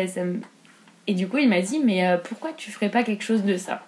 [1.08, 3.58] Et du coup, il m'a dit, mais euh, pourquoi tu ferais pas quelque chose de
[3.58, 3.84] ça?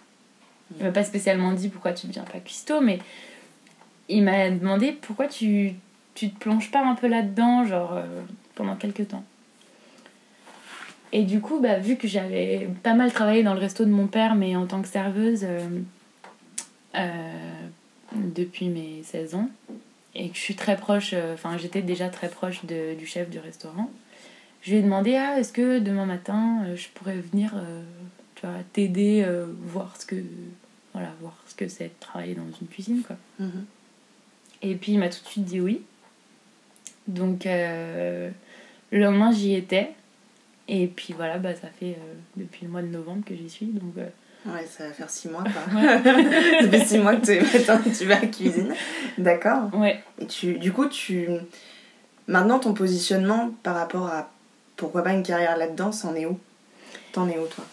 [0.77, 2.99] Il m'a pas spécialement dit pourquoi tu deviens pas cuistot, mais
[4.09, 5.73] il m'a demandé pourquoi tu,
[6.15, 8.03] tu te plonges pas un peu là-dedans, genre euh,
[8.55, 9.23] pendant quelques temps.
[11.13, 14.07] Et du coup, bah, vu que j'avais pas mal travaillé dans le resto de mon
[14.07, 15.45] père, mais en tant que serveuse
[16.95, 17.67] euh,
[18.35, 19.49] depuis mes 16 ans,
[20.15, 23.29] et que je suis très proche, euh, enfin j'étais déjà très proche de- du chef
[23.29, 23.89] du restaurant,
[24.63, 27.81] je lui ai demandé ah, est-ce que demain matin euh, je pourrais venir euh,
[28.35, 29.25] tu vois, t'aider,
[29.63, 30.15] voir ce que
[30.93, 33.15] voilà, voir ce que c'est de travailler dans une cuisine quoi.
[33.39, 33.65] Mhm.
[34.63, 35.81] Et puis il m'a tout de suite dit oui.
[37.07, 38.31] Donc le
[38.91, 39.91] lendemain j'y étais.
[40.67, 41.97] Et puis voilà, bah, ça fait
[42.35, 43.67] depuis le mois de novembre que j'y suis.
[43.67, 43.93] Donc
[44.47, 45.81] Ouais, ça va faire six mois, quoi.
[46.61, 48.73] ça fait six mois que les matins, tu vas à la cuisine.
[49.17, 49.69] D'accord.
[49.73, 50.01] ouais.
[50.19, 51.27] Et tu, du coup, tu.
[52.27, 54.29] Maintenant, ton positionnement par rapport à
[54.75, 56.37] pourquoi pas une carrière là-dedans, c'en est où?
[57.11, 57.63] T'en es où, toi?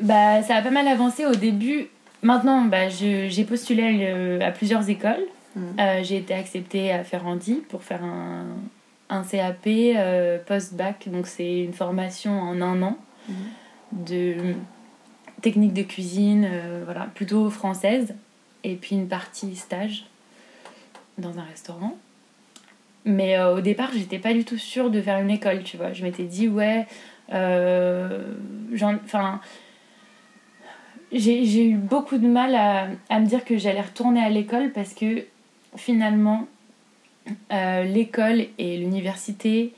[0.00, 1.86] Bah, ça a pas mal avancé au début.
[2.22, 5.24] Maintenant, bah, je- j'ai postulé à, plusieurs écoles.
[5.56, 5.62] Mhm.
[5.80, 8.44] Euh, j'ai été acceptée à Ferrandi pour faire un,
[9.08, 11.08] un CAP euh, post-bac.
[11.08, 12.96] Donc, c'est une formation en un an
[13.92, 14.34] de
[15.40, 18.14] technique de cuisine, euh, voilà, plutôt française.
[18.64, 20.06] Et puis une partie stage
[21.16, 21.96] dans un restaurant.
[23.04, 25.92] Mais euh, au départ, j'étais pas du tout sûre de faire une école, tu vois.
[25.92, 26.86] Je m'étais dit, ouais,
[27.32, 28.22] euh,
[31.12, 34.92] j'ai j'ai eu beaucoup de mal à, me dire que j'allais retourner à l'école parce
[34.92, 35.24] que
[35.76, 36.46] finalement,
[37.50, 39.72] l'école et l'université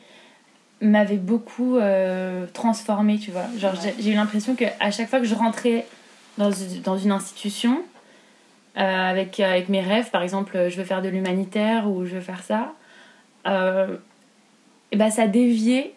[0.81, 3.45] m'avaient beaucoup euh, transformée, tu vois.
[3.59, 3.95] Genre, Ouais.
[3.99, 5.87] j'ai- eu l'impression qu'à chaque fois que je rentrais
[6.39, 6.51] dans,
[6.85, 7.83] dans une institution,
[8.77, 12.21] euh, avec, avec mes rêves, par exemple, je veux faire de l'humanitaire ou je veux
[12.21, 12.73] faire ça,
[13.47, 13.97] euh,
[14.93, 15.93] et ben ça déviait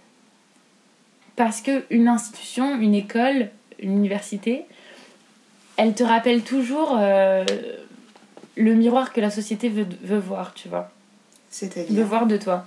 [1.36, 4.66] parce que une institution, une école, une université,
[5.78, 7.44] elle te rappelle toujours euh,
[8.56, 10.90] le miroir que la société veut, veut voir, tu vois, veut
[11.50, 12.66] C'est-à-dire voir de toi.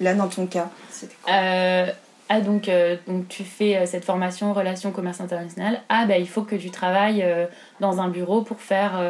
[0.00, 1.86] Là, dans ton cas, c'était quoi Euh,
[2.28, 6.28] ah donc, euh, donc tu fais euh, cette formation relations commerce international, ah ben il
[6.28, 7.46] faut que tu travailles euh,
[7.80, 9.00] dans un bureau pour faire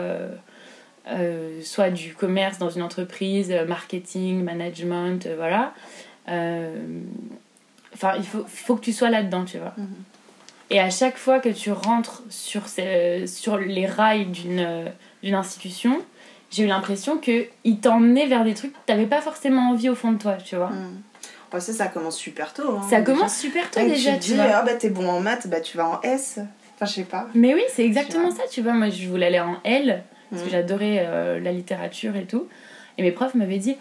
[1.63, 5.73] soit du commerce dans une entreprise, marketing, management, voilà.
[7.95, 9.73] Enfin, il faut, faut que tu sois là-dedans, tu vois.
[9.79, 9.89] Mhm.
[10.71, 16.01] Et à chaque fois que tu rentres sur, ces, sur les rails d'une d'une institution,
[16.51, 19.95] j'ai eu l'impression qu'ils t'emmenaient vers des trucs que tu n'avais pas forcément envie au
[19.95, 20.71] fond de toi, tu vois.
[20.71, 21.03] Mm.
[21.51, 22.77] Bon, ça, ça commence super tôt.
[22.77, 23.13] hein, Ça déjà.
[23.13, 24.51] commence super tôt Ouais, déjà, tu tu te dis, vois.
[24.57, 26.39] ah bah t'es bon en maths, bah tu vas en S.
[26.75, 27.27] Enfin, je sais pas.
[27.35, 28.73] Mais oui, c'est exactement Tu ça, tu vois.
[28.75, 30.53] Moi, je voulais aller en L, parce que Mhm.
[30.53, 32.47] j'adorais euh, la littérature et tout.
[32.99, 33.77] Et mes profs m'avaient dit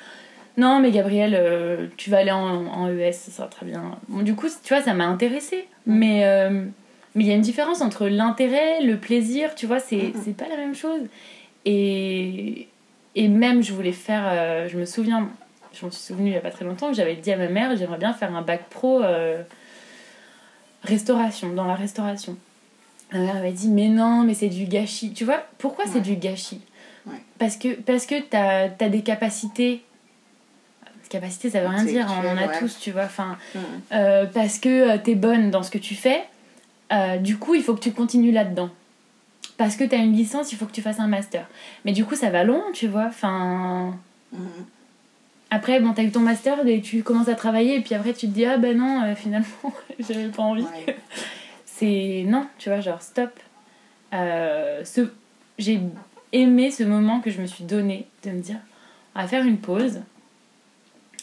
[0.55, 3.97] Non, mais Gabriel, euh, tu vas aller en, en ES, ça sera très bien.
[4.07, 5.67] Bon, du coup, tu vois, ça m'a intéressée.
[5.85, 6.63] Mais euh,
[7.15, 10.47] mais il y a une différence entre l'intérêt, le plaisir, tu vois, c'est c'est pas
[10.49, 11.01] la même chose.
[11.69, 12.67] Et,
[13.15, 14.23] et même, je voulais faire.
[14.25, 15.27] euh, je me souviens,
[15.73, 17.49] je m'en suis souvenue il y a pas très longtemps, que j'avais dit à ma
[17.49, 19.41] mère J'aimerais bien faire un bac pro euh,
[20.83, 22.37] restauration, dans la restauration.
[23.11, 25.11] Ma mère m'avait dit mais non mais c'est du gâchis.
[25.13, 26.61] Tu vois pourquoi c'est du gâchis?
[27.05, 27.21] Ouais.
[27.37, 29.83] Parce que parce que t'as as des capacités.
[31.09, 32.59] Capacités ça veut rien dire, on en a ouais.
[32.59, 33.05] tous tu vois.
[33.05, 33.37] Enfin
[33.93, 36.23] euh, parce que t'es bonne dans ce que tu fais.
[36.91, 38.69] euh, du coup il faut que tu continues là-dedans.
[39.57, 41.47] Parce que t'as une licence il faut que tu fasses un master.
[41.85, 43.05] Mais du coup ça va long tu vois.
[43.07, 43.97] Enfin
[44.33, 44.39] Mm.
[45.51, 48.27] après bon t'as eu ton master et tu commences à travailler et puis après tu
[48.27, 49.47] te dis ah ben non euh, finalement
[49.99, 50.97] j'avais pas envie Ouais.
[51.65, 53.31] c'est non tu vois genre stop
[54.13, 55.09] Euh, ce...
[55.57, 55.79] j'ai
[56.33, 58.59] aimé ce moment que je me suis donné de me dire
[59.15, 60.01] on va faire une pause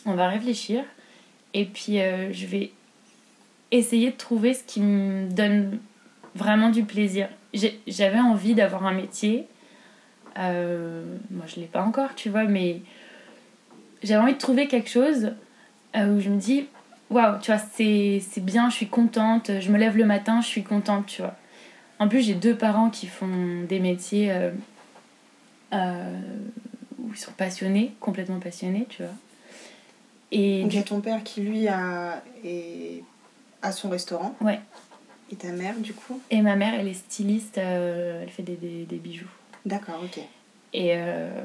[0.06, 0.82] on va réfléchir
[1.52, 2.72] et puis euh, je vais
[3.70, 5.78] essayer de trouver ce qui me donne
[6.34, 7.28] vraiment du plaisir
[7.86, 9.46] j'avais envie d'avoir un métier
[10.38, 12.80] euh, moi je l'ai pas encore tu vois mais
[14.02, 15.32] j'avais envie de trouver quelque chose
[15.96, 16.66] euh, où je me dis
[17.10, 20.64] waouh, tu vois, c'est bien, je suis contente, je me lève le matin, je suis
[20.64, 21.36] contente, tu vois.
[22.00, 24.50] En plus, j'ai deux parents qui font des métiers euh,
[25.72, 26.20] euh,
[26.98, 29.12] où ils sont passionnés, complètement passionnés, tu vois.
[30.32, 33.04] Et Donc il y a ton père qui lui a, est-
[33.62, 34.34] a son restaurant.
[34.40, 34.58] Ouais.
[35.34, 38.54] Et ta mère du coup et ma mère, elle est styliste, euh, elle fait des,
[38.54, 39.26] des, des bijoux.
[39.66, 40.22] D'accord, ok.
[40.72, 41.42] Et, euh,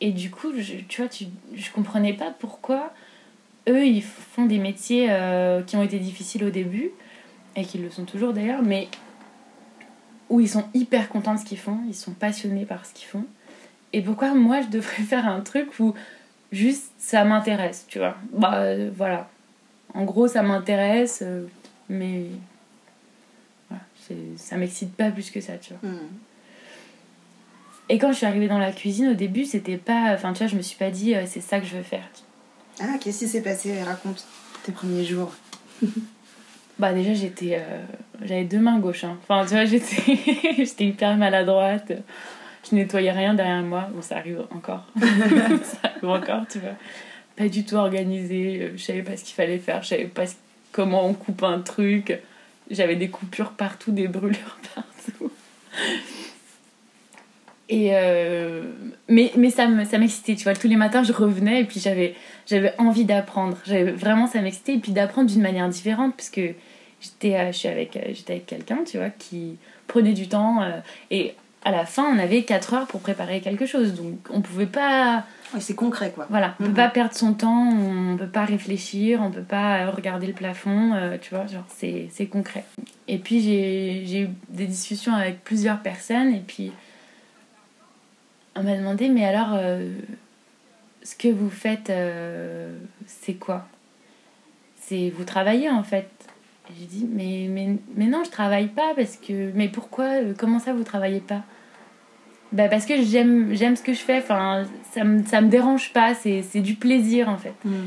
[0.00, 2.92] et du coup, je, tu vois, tu, je comprenais pas pourquoi
[3.68, 6.90] eux, ils font des métiers euh, qui ont été difficiles au début,
[7.54, 8.88] et qui le sont toujours d'ailleurs, mais
[10.28, 13.06] où ils sont hyper contents de ce qu'ils font, ils sont passionnés par ce qu'ils
[13.06, 13.26] font.
[13.92, 15.94] Et pourquoi moi, je devrais faire un truc où
[16.50, 19.28] juste ça m'intéresse, tu vois Bah voilà.
[19.94, 21.22] En gros, ça m'intéresse,
[21.88, 22.24] mais
[24.36, 25.90] ça m'excite pas plus que ça, tu vois.
[25.90, 25.98] Mm.
[27.88, 30.12] Et quand je suis arrivée dans la cuisine, au début, c'était pas.
[30.14, 32.04] Enfin, tu vois, je me suis pas dit, euh, c'est ça que je veux faire.
[32.80, 33.82] Ah, qu'est-ce qui s'est passé?
[33.82, 34.24] Raconte
[34.64, 35.32] tes premiers jours.
[36.78, 37.58] Bah, déjà, j'étais.
[37.60, 37.82] euh,
[38.24, 39.04] J'avais deux mains gauches.
[39.04, 39.16] hein.
[39.22, 40.16] Enfin, tu vois, j'étais
[40.56, 41.92] j'étais hyper maladroite.
[42.68, 43.88] Je nettoyais rien derrière moi.
[43.92, 44.86] Bon, ça arrive encore.
[45.00, 46.72] ça arrive encore, tu vois.
[47.36, 48.62] Pas du tout organisée.
[48.62, 49.82] euh, Je savais pas ce qu'il fallait faire.
[49.82, 50.24] Je savais pas
[50.72, 52.18] comment on coupe un truc.
[52.72, 55.30] J'avais des coupures partout, des brûlures partout.
[57.68, 58.64] Et euh,
[59.08, 60.54] mais mais ça me- ça m'excitait, tu vois.
[60.54, 63.56] Tous les matins, je revenais et puis j'avais envie d'apprendre.
[63.94, 66.52] Vraiment ça m'excitait et puis d'apprendre d'une manière différente parce que
[67.00, 69.56] j'étais euh, avec euh, avec quelqu'un, tu vois, qui
[69.86, 70.60] prenait du temps
[71.10, 73.94] et à la fin, on avait 4 heures pour préparer quelque chose.
[73.94, 76.26] Donc on pouvait pas Ouais, c'est concret quoi.
[76.30, 76.68] voilà, on Mhm.
[76.70, 80.32] peut pas perdre son temps, on peut pas réfléchir, on peut pas euh, regarder le
[80.32, 82.64] plafond, euh, tu vois, genre c'est concret.
[83.08, 86.72] Et puis j'ai eu des discussions avec plusieurs personnes et puis
[88.56, 89.90] on m'a demandé mais alors euh,
[91.02, 93.66] ce que vous faites euh, c'est quoi?
[94.80, 96.08] C'est vous travaillez en fait.
[96.78, 100.06] J'ai dit mais, mais mais non, je travaille pas parce que mais pourquoi
[100.38, 101.42] comment ça vous travaillez pas?
[102.52, 105.92] Bah parce que j'aime j'aime ce que je fais enfin ça me ça me dérange
[105.92, 107.86] pas c'est du plaisir en fait Mm.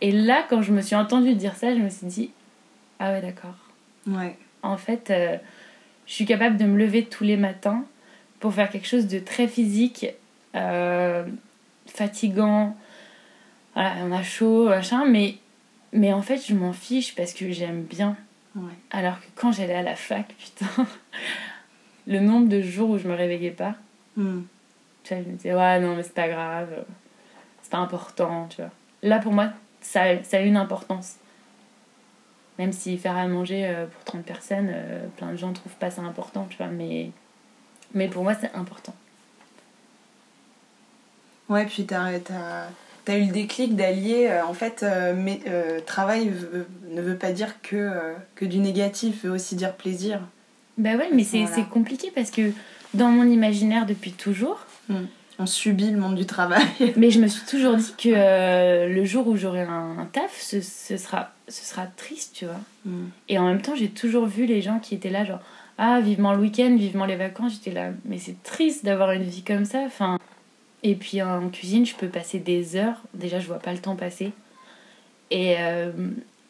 [0.00, 2.30] et là quand je me suis entendue dire ça je me suis dit
[2.98, 3.54] ah ouais d'accord
[4.06, 4.36] Ouais.
[4.62, 5.36] en fait euh,
[6.06, 7.84] je suis capable de me lever tous les matins
[8.40, 10.06] pour faire quelque chose de très physique
[10.54, 11.24] euh,
[11.86, 12.76] fatigant
[13.74, 15.36] voilà on a chaud machin mais
[15.92, 18.16] mais en fait je m'en fiche parce que j'aime bien
[18.56, 18.72] Ouais.
[18.90, 20.66] alors que quand j'allais à la fac putain
[22.08, 23.74] le nombre de jours où je me réveillais pas
[24.16, 24.40] Mm.
[25.04, 26.68] Tu vois, je me disais, ouais, non, mais c'est pas grave,
[27.62, 28.70] c'est pas important, tu vois.
[29.02, 29.48] Là, pour moi,
[29.80, 31.16] ça, a- ça a une importance.
[32.58, 35.90] Même si faire à manger euh, pour 30 personnes, euh, plein de gens trouvent pas
[35.90, 37.10] ça important, tu vois, mais,
[37.94, 38.94] mais pour moi, c'est important.
[41.48, 42.68] Ouais, puis t'as, t'as-
[43.04, 47.16] t'as eu le déclic d'allier, euh, en fait, euh, mais, euh, travail veut- ne veut
[47.16, 50.20] pas dire que, que du négatif, veut aussi dire plaisir.
[50.78, 51.56] Bah ouais, mais c'est Voilà.
[51.56, 52.52] c'est compliqué parce que
[52.94, 54.60] dans mon imaginaire depuis toujours,
[55.38, 56.66] On subit le monde du travail.
[56.96, 60.38] mais je me suis toujours dit que euh, le jour où j'aurai un, un taf,
[60.38, 62.60] ce, ce sera, ce sera triste, tu vois.
[62.84, 63.06] Mm.
[63.28, 65.40] Et en même temps, j'ai toujours vu les gens qui étaient là, genre,
[65.78, 67.54] ah, vivement le week-end, vivement les vacances.
[67.54, 69.80] J'étais là, mais c'est triste d'avoir une vie comme ça.
[69.86, 70.18] Enfin,
[70.82, 73.00] et puis en cuisine, je peux passer des heures.
[73.14, 74.32] Déjà, je vois pas le temps passer.
[75.30, 75.90] Et, euh,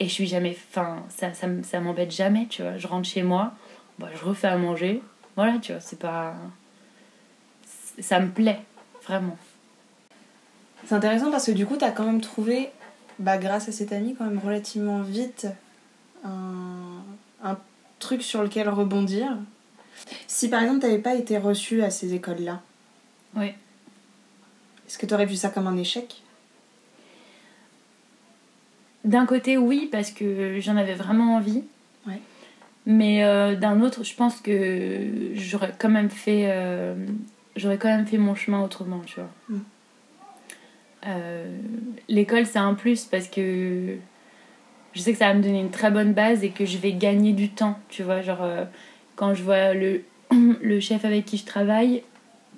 [0.00, 0.56] et je suis jamais.
[0.70, 2.76] Enfin, ça, ça, ça m'embête jamais, tu vois.
[2.76, 3.52] Je rentre chez moi,
[4.00, 5.00] bah, je refais à manger.
[5.36, 6.34] Voilà, tu vois, c'est pas.
[8.00, 8.60] Ça me plaît,
[9.04, 9.36] vraiment.
[10.86, 12.70] C'est intéressant parce que du coup, t'as quand même trouvé,
[13.18, 15.46] bah, grâce à cet ami, quand même relativement vite,
[16.24, 17.02] un,
[17.44, 17.58] un
[17.98, 19.36] truc sur lequel rebondir.
[20.26, 22.62] Si par exemple, t'avais pas été reçu à ces écoles-là,
[23.36, 23.54] Ouais.
[24.88, 26.22] est-ce que t'aurais vu ça comme un échec?
[29.04, 31.62] D'un côté, oui, parce que j'en avais vraiment envie.
[32.06, 32.20] Ouais.
[32.86, 36.94] Mais euh, d'un autre, je pense que j'aurais quand même fait, euh,
[37.56, 39.30] j'aurais quand même fait mon chemin autrement, tu vois.
[39.48, 39.58] Mm.
[41.06, 41.58] Euh,
[42.08, 43.96] L'école, c'est un plus parce que
[44.92, 46.92] je sais que ça va me donner une très bonne base et que je vais
[46.92, 48.22] gagner du temps, tu vois.
[48.22, 48.64] Genre, euh,
[49.16, 50.02] quand je vois le,
[50.60, 52.02] le chef avec qui je travaille,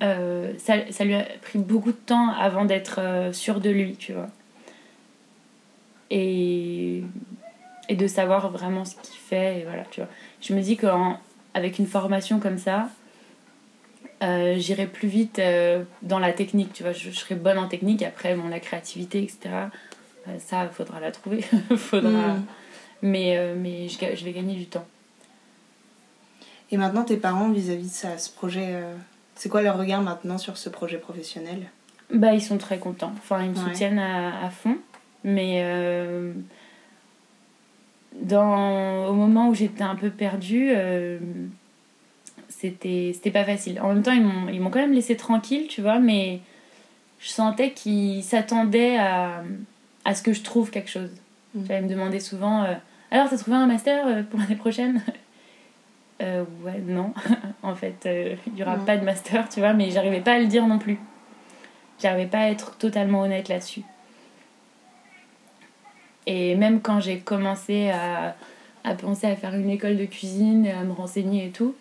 [0.03, 4.13] euh, ça, ça lui a pris beaucoup de temps avant d'être sûr de lui, tu
[4.13, 4.29] vois
[6.13, 7.03] et,
[7.89, 9.61] et de savoir vraiment ce qu'il fait.
[9.61, 10.11] Et voilà, tu vois.
[10.41, 12.89] Je me dis qu'avec une formation comme ça,
[14.23, 16.93] euh, j'irai plus vite euh, dans la technique, tu vois.
[16.93, 19.39] Je, je serai bonne en technique, après, bon, la créativité, etc.
[20.29, 21.43] euh, ça, faudra la trouver.
[21.77, 22.11] faudra...
[22.35, 22.45] Mm.
[23.03, 24.87] Mais, euh, mais je, vais gagner du temps.
[26.71, 28.81] Et maintenant, tes parents, vis-à-vis de ça, ce projet,
[29.35, 31.67] c'est quoi leur regard maintenant sur ce projet professionnel?
[32.15, 33.13] Bah, ils sont très contents.
[33.19, 33.71] Enfin, ils me Ouais.
[33.73, 34.77] soutiennent à, à fond.
[35.25, 35.65] Mais
[38.15, 40.73] dans, au moment où j'étais un peu perdue,
[42.63, 43.81] c'était c'était pas facile.
[43.81, 46.41] En même temps, ils m'ont ils m'ont quand même laissé tranquille, tu vois, mais
[47.19, 49.43] je sentais qu'ils s'attendaient à,
[50.05, 51.11] à ce que je trouve quelque chose.
[51.55, 51.65] Mm.
[51.67, 52.75] J'allais me demander souvent euh,
[53.11, 55.03] Alors, t'as trouvé un master euh, pour l'année prochaine?
[56.21, 57.13] Euh, Ouais, non.
[57.65, 58.85] en fait, euh, il y aura Non.
[58.85, 60.99] pas de master, tu vois, mais j'arrivais pas à le dire non plus.
[62.01, 63.83] J'arrivais pas à être totalement honnête là-dessus.
[66.29, 68.37] Et même quand j'ai commencé à,
[68.85, 71.75] à penser à faire une école de cuisine, à me renseigner et tout,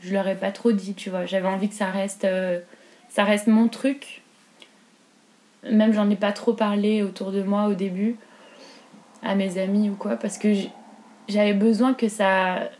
[0.00, 1.26] je leur ai pas trop dit, tu vois.
[1.26, 2.60] J'avais envie que ça reste, euh,
[3.08, 4.22] ça reste mon truc.
[5.68, 8.16] Même j'en ai pas trop parlé autour de moi au début,
[9.22, 10.54] à mes amis ou quoi, parce que
[11.28, 12.70] j'avais besoin que ça,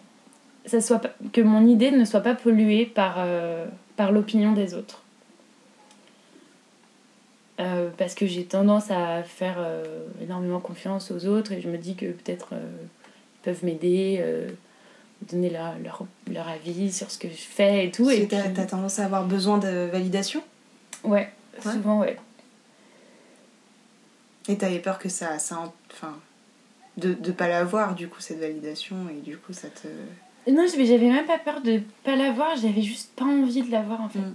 [0.65, 1.03] ça soit
[1.33, 5.03] que mon idée ne soit pas polluée par, euh, par l'opinion des autres.
[7.59, 9.57] Euh, parce que j'ai tendance à faire
[10.23, 14.25] énormément confiance aux autres et je me dis que peut-être ils peuvent m'aider,
[15.23, 18.09] donner leur, leur, leur avis sur ce que je fais et tout.
[18.11, 20.43] Et t'as puis- tendance à avoir besoin de validation
[21.05, 21.31] Ouais,
[21.65, 21.73] Ouais.
[21.73, 22.17] souvent, ouais.
[24.49, 25.39] Et t'avais peur que ça.
[25.39, 26.15] ça en- enfin.
[26.97, 29.87] De ne pas l'avoir, du coup, cette validation, et du coup, ça te.
[30.51, 34.01] Non, j'avais j'avais même pas peur de pas l'avoir, j'avais juste pas envie de l'avoir
[34.01, 34.19] en fait.
[34.19, 34.33] Mm.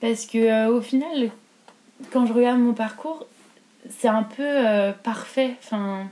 [0.00, 1.30] Parce que euh, au final,
[2.12, 3.26] quand je regarde mon parcours,
[3.88, 5.56] c'est un peu euh, parfait.
[5.58, 6.08] Enfin,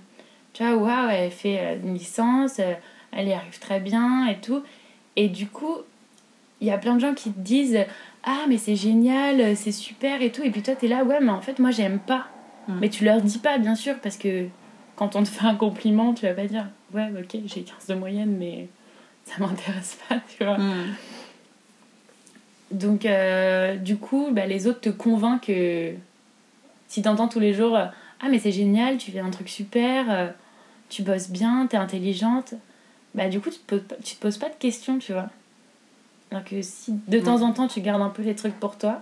[0.55, 2.73] tu vois, waouh, elle fait euh, une licence, euh,
[3.12, 4.62] elle y arrive très bien et tout.
[5.17, 5.77] Et du coup,
[6.61, 7.85] il y a plein de gens qui te disent
[8.25, 10.43] Ah, mais c'est génial, c'est super et tout.
[10.43, 12.29] Et puis toi, t'es là, ouais, mais en fait, moi, j'aime pas.
[12.69, 12.79] Mm.
[12.81, 14.47] Mais tu leur dis pas, bien sûr, parce que
[14.97, 17.95] quand on te fait un compliment, tu vas pas dire Ouais, ok, j'ai 15 de
[17.95, 18.69] moyenne, mais
[19.25, 20.59] ça m'intéresse pas, tu vois.
[20.59, 20.95] Mm.
[22.71, 25.93] Donc, euh, du coup, bah, les autres te convainquent que
[26.88, 27.87] si t'entends tous les jours euh,
[28.21, 30.29] Ah, mais c'est génial, tu fais un truc super, euh,
[30.88, 32.55] tu bosses bien, t'es intelligente,
[33.14, 35.29] bah, du coup, tu te, poses pas, tu te poses pas de questions, tu vois.
[36.31, 39.01] Alors que si de temps en temps tu gardes un peu les trucs pour toi,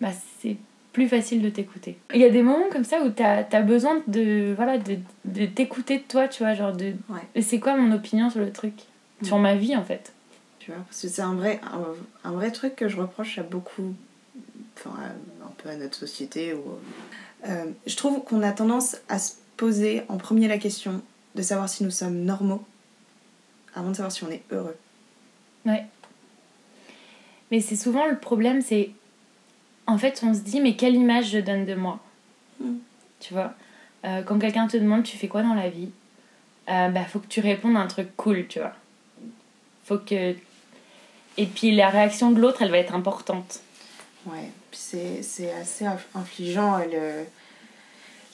[0.00, 0.56] bah, c'est
[0.92, 1.98] plus facile de t'écouter.
[2.14, 5.46] Il y a des moments comme ça où t'as as besoin de, voilà, de, de
[5.46, 6.94] t'écouter de toi, tu vois, genre de.
[7.08, 7.42] Ouais.
[7.42, 8.74] C'est quoi mon opinion sur le truc?
[9.22, 10.12] Sur ma vie, en fait.
[10.58, 11.60] Tu vois, parce que c'est un vrai,
[12.24, 13.94] un, un vrai truc que je reproche à beaucoup,
[14.76, 16.54] enfin, à- un peu à notre société.
[17.48, 21.02] Euh, je trouve qu'on a tendance à se poser en premier la question
[21.34, 22.64] de savoir si nous sommes normaux
[23.74, 24.76] avant de savoir si on est heureux.
[25.66, 25.84] Ouais.
[27.50, 28.90] Mais c'est souvent le problème, c'est.
[29.86, 32.00] En fait, on se dit, mais quelle image je donne de moi?
[32.60, 32.76] Mm.
[33.20, 33.52] Tu vois?
[34.04, 35.90] Euh, Quand quelqu'un te demande, tu fais quoi dans la vie?
[36.68, 38.72] Euh, Bah, faut que tu répondes à un truc cool, tu vois.
[39.84, 40.34] Faut que.
[41.36, 43.60] Et puis la réaction de l'autre, elle va être importante.
[44.26, 44.50] Ouais.
[44.72, 47.24] C'est assez inf- infligeant euh,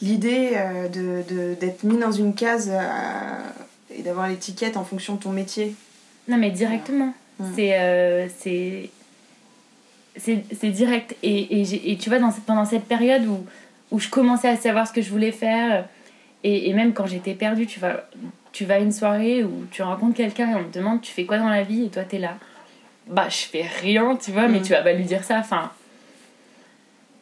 [0.03, 2.81] l'idée euh, de, de- d'être mis dans une case euh,
[3.97, 5.75] et d'avoir l'étiquette en fonction de ton métier.
[6.29, 7.13] Non, mais directement.
[7.55, 7.79] C'est.
[7.79, 8.91] euh, c'est.
[10.63, 11.17] Direct.
[11.23, 13.45] Et, et, et tu vois, dans cette, pendant cette période où,
[13.91, 15.87] où je commençais à savoir ce que je voulais faire,
[16.45, 18.05] et, et même quand j'étais perdue, tu vas,
[18.53, 21.25] tu vas à une soirée où tu rencontres quelqu'un et on te demande tu fais
[21.25, 21.85] quoi dans la vie?
[21.85, 22.37] Et toi t'es là.
[23.07, 24.63] Bah, je fais rien, tu vois, mais Mm.
[24.63, 25.39] tu vas pas lui dire ça.
[25.39, 25.71] Enfin.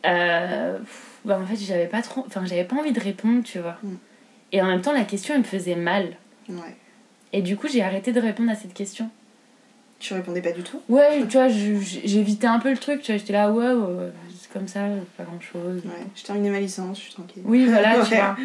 [0.07, 0.79] euh,
[1.25, 2.25] bah, en fait, j'avais pas trop.
[2.27, 3.77] Enfin, j'avais pas envie de répondre, tu vois.
[3.83, 3.95] Mm.
[4.53, 6.17] Et en même temps, la question, elle me faisait mal.
[6.49, 6.77] Ouais.
[7.33, 9.11] Et du coup, j'ai arrêté de répondre à cette question.
[9.99, 10.81] Tu répondais pas du tout?
[10.89, 14.51] Ouais, tu vois, j'évitais un peu le truc, tu vois, j'étais là, ouais, ouais, c'est
[14.53, 14.81] comme ça,
[15.17, 15.83] pas grand chose.
[15.85, 16.07] Ouais.
[16.15, 17.43] Je terminais ma licence, je suis tranquille.
[17.45, 18.37] Oui, voilà, tu vois.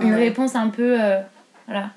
[0.00, 0.16] Une Ouais.
[0.16, 1.00] réponse un peu.
[1.02, 1.20] euh,
[1.66, 1.90] voilà.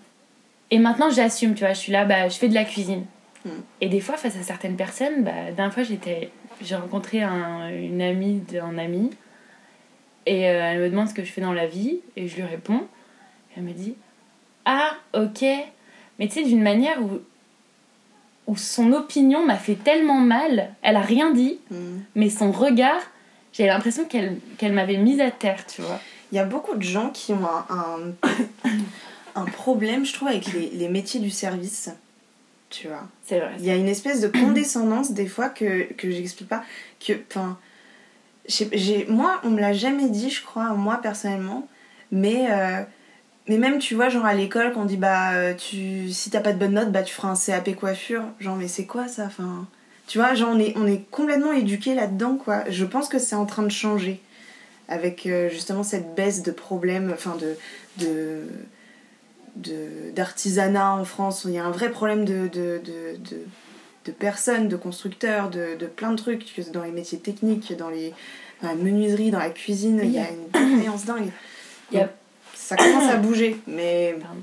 [0.72, 3.04] Et maintenant, j'assume, tu vois, je suis là, bah, je fais de la cuisine.
[3.46, 3.50] Mm.
[3.82, 6.30] Et des fois, face à certaines personnes, bah, d'un fois, j'étais.
[6.62, 9.10] J'ai rencontré un- une amie d'un ami,
[10.26, 12.44] et euh, elle me demande ce que je fais dans la vie, et je lui
[12.44, 12.88] réponds.
[13.56, 13.96] Elle me dit
[14.66, 15.44] Ah, ok.
[16.20, 17.20] Mais tu sais, d'une manière où,
[18.48, 21.76] où son opinion m'a fait tellement mal, elle a rien dit, Mm.
[22.16, 23.02] mais son regard,
[23.52, 26.00] j'ai l'impression qu'elle qu'elle m'avait mise à terre, tu vois.
[26.32, 28.30] Il y a beaucoup de gens qui ont un, un,
[29.36, 31.90] un problème, je trouve, avec les, les métiers du service.
[32.72, 33.04] Tu vois.
[33.24, 33.52] C'est vrai.
[33.60, 36.64] Il y a une espèce de condescendance des fois que, que j'explique pas.
[37.00, 37.60] Que, enfin,
[39.10, 41.68] moi, on me l'a jamais dit, je crois, moi personnellement.
[42.12, 42.84] Mais, euh,
[43.48, 46.54] même, tu vois, genre à l'école, quand on dit, bah, euh, tu, si t'as pas
[46.54, 48.24] de bonne note, bah, tu feras un CAP coiffure.
[48.40, 49.68] Genre, mais c'est quoi ça enfin,
[50.08, 52.64] Tu vois, genre, on est, on est complètement éduqué là-dedans, quoi.
[52.70, 54.22] Je pense que c'est en train de changer.
[54.90, 57.38] Avec euh, justement cette baisse de problèmes, enfin,
[57.98, 58.48] de.
[60.14, 63.18] d'artisanat en France, il y a un vrai problème de, de, de,
[64.06, 68.14] de personnes, de constructeurs, de, de plein de trucs, dans les métiers techniques, dans, les,
[68.62, 71.30] dans la menuiserie, dans la cuisine, il y a une défaillance dingue.
[71.92, 72.12] Il y a- Donc,
[72.56, 74.42] Ça commence à bouger, mais Pardon.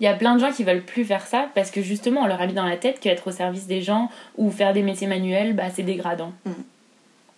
[0.00, 2.26] Il y a plein de gens qui veulent plus faire ça parce que justement on
[2.26, 5.06] leur a mis dans la tête qu'être au service des gens ou faire des métiers
[5.06, 6.32] manuels, bah, c'est dégradant.
[6.44, 6.50] Mm.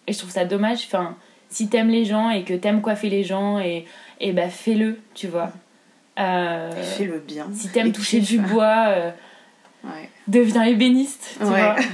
[0.07, 0.85] Et je trouve ça dommage.
[0.87, 1.17] Enfin,
[1.51, 3.85] si t'aimes les gens et que t'aimes coiffer les gens, et,
[4.21, 5.53] et bah fais-le, tu vois.
[6.19, 7.47] Euh, fais-le bien.
[7.55, 9.11] si t'aimes toucher du bois, euh,
[9.87, 10.09] Ouais.
[10.29, 11.61] deviens ébéniste, tu Ouais.
[11.61, 11.77] vois.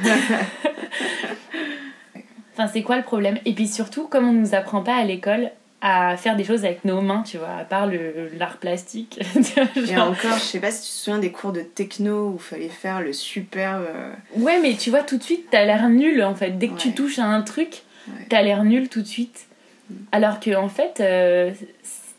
[2.55, 3.39] Enfin, c'est quoi le problème?
[3.47, 5.51] Et puis surtout, comme on nous apprend pas à l'école
[5.81, 9.19] à faire des choses avec nos mains, tu vois, à part le l'art plastique.
[9.35, 12.29] vois, Et genre- encore, je sais pas si tu te souviens des cours de techno
[12.29, 13.85] où il fallait faire le superbe.
[13.89, 16.51] euh, Ouais, mais tu vois, tout de suite, t'as l'air nul en fait.
[16.59, 18.27] Dès que tu touches à un truc, Ouais.
[18.29, 19.47] t'as l'air nul tout de suite.
[19.91, 19.95] Mm.
[20.13, 21.53] Alors que, en fait, euh,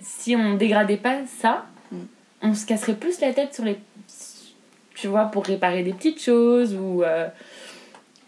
[0.02, 1.98] si on dégradait pas ça, Mm.
[2.42, 3.78] on se casserait plus la tête sur les.
[4.96, 7.04] Tu vois, pour réparer des petites choses ou.
[7.04, 7.28] euh,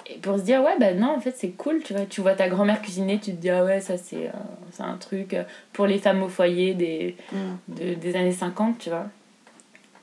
[0.08, 2.06] et pour se dire, ouais, bah non, en fait, c'est cool, tu vois.
[2.06, 4.32] Tu vois ta grand-mère cuisiner, tu te dis, ah ouais, ça, c'est euh,
[4.72, 7.38] c'est un truc euh, pour les femmes au foyer des, mm.
[7.70, 9.08] de- des années 50, tu vois.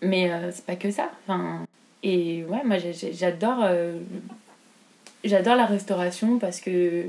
[0.01, 1.11] Mais euh, c'est pas que ça.
[1.27, 1.61] Enfin,
[2.03, 2.79] et ouais, moi
[3.12, 3.96] j'adore euh,
[5.22, 7.05] j'adore la restauration parce que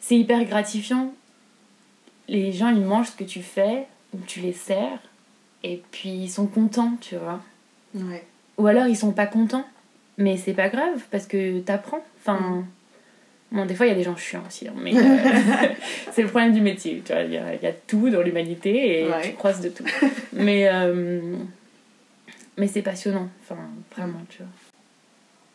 [0.00, 1.14] c'est hyper gratifiant.
[2.26, 4.98] Les gens ils mangent ce que tu fais ou tu les sers
[5.62, 7.40] et puis ils sont contents, tu vois.
[7.94, 8.24] Ouais.
[8.60, 9.64] Ou alors ils sont pas contents,
[10.18, 12.04] mais c'est pas grave parce que t'apprends.
[12.20, 12.64] Enfin,
[13.52, 15.00] bon, des fois il y a des gens chiants aussi, hein, mais euh,
[16.12, 17.02] c'est le problème du métier.
[17.04, 19.22] Tu vois, il y, a il y a tout dans l'humanité et Ouais.
[19.30, 19.84] tu croises de tout.
[20.32, 21.36] mais euh,
[22.58, 23.56] mais c'est passionnant, enfin
[23.96, 24.46] vraiment, tu vois.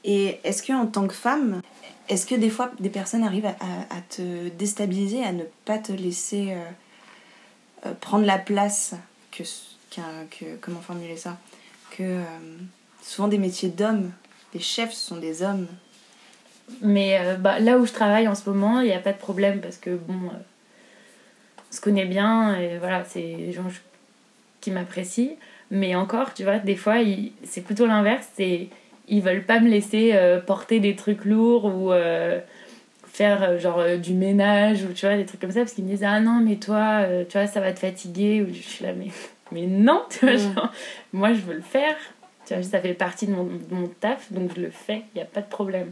[0.04, 1.62] Et est-ce que en tant que femme,
[2.10, 5.78] est-ce que des fois des personnes arrivent à, à- à te déstabiliser, à ne pas
[5.78, 6.54] te laisser
[7.86, 8.94] euh, prendre la place
[9.32, 9.44] que,
[10.30, 11.38] que comment formuler ça?
[11.91, 12.20] Que
[13.06, 14.12] souvent des métiers d'hommes,
[14.54, 15.68] les chefs sont des hommes.
[16.82, 19.18] Mais euh, bah, là où je travaille en ce moment, il n'y a pas de
[19.18, 20.38] problème parce que bon, euh,
[21.72, 23.68] on se connaît bien et voilà, c'est des gens
[24.62, 25.36] qui m'apprécient.
[25.72, 28.28] Mais encore, tu vois, des fois, ils- c'est plutôt l'inverse.
[28.36, 28.70] C'est
[29.08, 32.39] ils veulent pas me laisser euh, porter des trucs lourds ou euh,
[33.06, 36.04] faire genre du ménage ou tu vois des trucs comme ça parce qu'ils me disent
[36.04, 39.08] ah non mais toi tu vois ça va te fatiguer ou je suis là mais
[39.54, 40.54] mais non tu vois Mm.
[40.56, 40.72] genre,
[41.13, 41.96] moi je veux le faire
[42.46, 45.20] tu vois ça fait partie de mon, de mon taf donc je le fais il
[45.20, 45.91] y a pas de problème.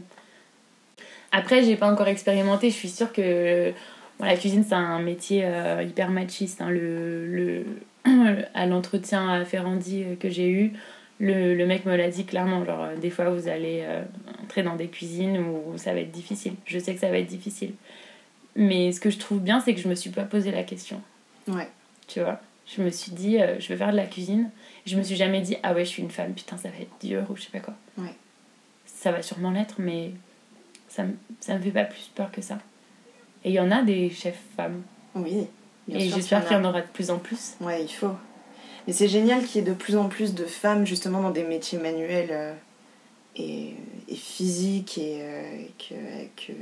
[1.32, 3.72] Après j'ai pas encore expérimenté je suis sûre que
[4.18, 6.70] bon, la cuisine c'est un métier euh, hyper machiste hein.
[6.70, 7.64] le, le
[8.54, 10.72] à l'entretien à Ferrandi euh, que j'ai eu
[11.20, 14.02] le, le mec me l'a dit clairement genre euh, des fois vous allez euh,
[14.42, 16.54] entrer dans des cuisines où ça va être difficile.
[16.64, 17.74] Je sais que ça va être difficile.
[18.56, 21.00] Mais ce que je trouve bien c'est que je me suis pas posé la question.
[21.46, 21.68] Ouais.
[22.06, 22.40] tu vois?
[22.66, 24.50] Je me suis dit euh, je vais faire de la cuisine
[24.86, 26.92] je me suis jamais dit ah ouais je suis une femme putain ça va être
[27.06, 28.14] dur ou je sais pas quoi Ouais.
[28.86, 30.10] ça va sûrement l'être mais
[30.88, 32.58] ça me, ça me fait pas plus peur que ça
[33.44, 34.82] Et il y en a des chefs femmes.
[35.14, 35.46] Oui.
[35.88, 37.54] bien et j'espère qu'il y en aura de plus en plus.
[37.60, 38.14] Ouais, il faut.
[38.86, 41.44] Mais c'est génial qu'il y ait de plus en plus de femmes justement dans des
[41.44, 42.54] métiers manuels euh,
[43.36, 43.74] et,
[44.08, 45.94] et physiques et euh, que,
[46.46, 46.52] que-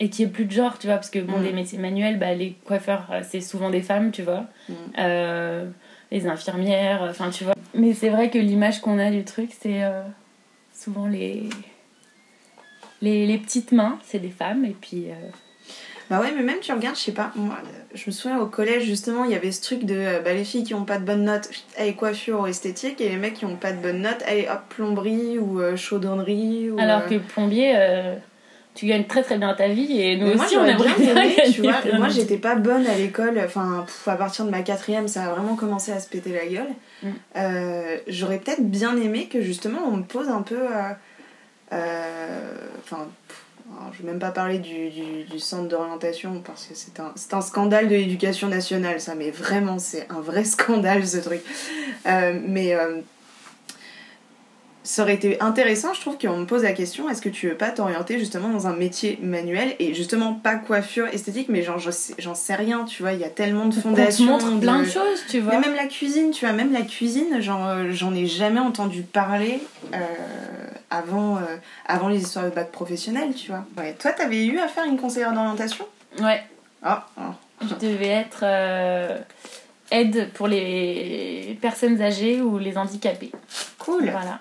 [0.00, 1.42] Et qu'il n'y ait plus de genre, tu vois, parce que bon, Mm.
[1.44, 4.46] les métiers manuels, bah, les coiffeurs, euh, c'est souvent des femmes, tu vois.
[4.68, 4.72] Mm.
[4.98, 5.70] Euh,
[6.14, 7.54] les infirmières, euh, enfin, tu vois.
[7.74, 10.02] Mais c'est vrai que l'image qu'on a du truc, c'est euh,
[10.72, 11.42] souvent les...
[13.02, 13.26] les.
[13.26, 15.10] les petites mains, c'est des femmes, et puis.
[15.10, 15.14] euh,
[16.08, 17.58] Bah ouais, mais même tu regardes, je sais pas, moi,
[17.94, 20.64] je me souviens au collège justement, il y avait ce truc de bah, les filles
[20.64, 23.56] qui ont pas de bonnes notes, allez coiffure ou esthétique, et les mecs qui ont
[23.56, 26.70] pas de bonnes notes, allez hop, plomberie ou euh, chaudronnerie.
[26.70, 27.74] Ou, Alors que plombier,
[28.74, 31.14] tu gagnes très très bien ta vie, et nous Mais moi aussi, on aimerait bien
[31.14, 31.74] bien gagner tu vois.
[31.74, 35.24] plein Moi j'étais pas bonne à l'école, enfin pff, à partir de ma quatrième ça
[35.24, 36.72] a vraiment commencé à se péter la gueule.
[37.02, 37.08] Mm.
[37.36, 40.58] Euh, J'aurais peut-être bien aimé que justement on me pose un peu.
[40.58, 40.92] euh,
[41.72, 42.54] euh,
[42.84, 43.40] Enfin, pff,
[43.80, 47.14] alors, je vais même pas parler du, du, du centre d'orientation parce que c'est un,
[47.32, 51.40] un scandale de l'éducation nationale ça, mais vraiment c'est un vrai scandale ce truc.
[52.06, 52.76] Euh, mais.
[54.84, 57.56] Ça aurait été intéressant, je trouve, qu'on me pose la question est-ce que tu veux
[57.56, 62.14] pas t'orienter justement dans un métier manuel et justement pas coiffure esthétique, mais genre sais-
[62.18, 64.26] j'en sais rien, tu vois, il y a tellement de On te fondations.
[64.26, 65.54] montre plein de choses, tu vois.
[65.54, 69.60] Mais même la cuisine, tu vois, même la cuisine, euh, j'en ai jamais entendu parler
[69.94, 69.98] euh,
[70.90, 71.40] avant, euh,
[71.86, 73.64] avant les histoires de bac professionnel, tu vois.
[73.78, 73.94] Ouais.
[73.98, 75.86] Toi, t'avais eu à faire une conseillère d'orientation?
[76.20, 76.42] Ouais,
[76.82, 77.06] ah.
[77.62, 79.18] je devais être euh,
[79.90, 83.32] aide pour les personnes âgées ou les handicapés.
[83.78, 84.10] cool.
[84.10, 84.40] Voilà.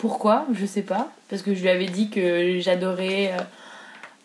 [0.00, 1.10] Pourquoi Je sais pas.
[1.28, 3.42] Parce que je lui avais dit que j'adorais euh,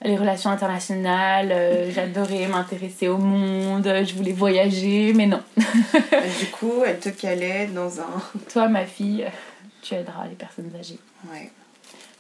[0.04, 5.42] les relations internationales, euh, j'adorais m'intéresser au monde, je voulais voyager, mais non.
[5.58, 5.62] Euh,
[6.40, 8.22] du coup, elle te calait dans un.
[8.52, 9.26] Toi, ma fille,
[9.82, 11.00] tu aideras les personnes âgées.
[11.32, 11.52] Ouais.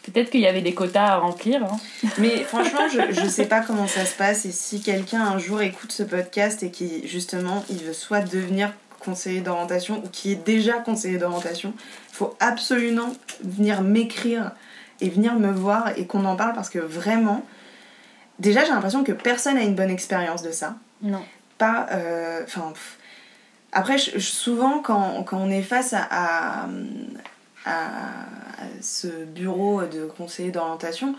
[0.03, 1.63] Peut-être qu'il y avait des quotas à remplir.
[1.63, 1.77] hein.
[2.19, 5.61] Mais franchement, je, je sais pas comment ça se passe et si quelqu'un un jour
[5.61, 8.71] écoute ce podcast et qui justement il veut soit devenir
[9.05, 11.73] conseiller d'orientation ou qui est déjà conseiller d'orientation,
[12.09, 14.51] il faut absolument venir m'écrire
[15.01, 17.45] et venir me voir et qu'on en parle parce que vraiment,
[18.39, 20.75] déjà j'ai l'impression que personne a une bonne expérience de ça.
[21.01, 21.23] Non.
[21.57, 21.87] Pas.
[21.91, 22.73] euh, Enfin.
[23.71, 26.65] après, je- souvent quand, quand on est face à-
[27.65, 27.87] à
[28.81, 31.15] ce bureau de conseiller d'orientation,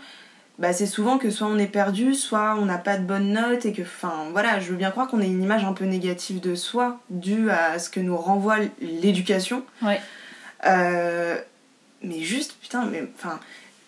[0.59, 3.67] bah c'est souvent que soit on est perdu, soit on n'a pas de bonnes notes
[3.67, 6.41] et que, enfin voilà, je veux bien croire qu'on a une image un peu négative
[6.41, 9.65] de soi due à ce que nous renvoie l'éducation.
[9.83, 10.01] Ouais.
[10.65, 11.37] Euh,
[12.03, 13.39] mais juste, putain, mais enfin,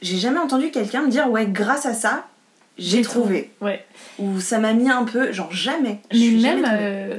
[0.03, 2.27] j'ai jamais entendu quelqu'un me dire ouais, grâce à ça,
[2.77, 3.51] j'ai trouvé.
[3.61, 3.85] Ouais.
[4.19, 6.01] Ou ça m'a mis un peu, genre jamais.
[6.13, 7.19] Mais même, euh,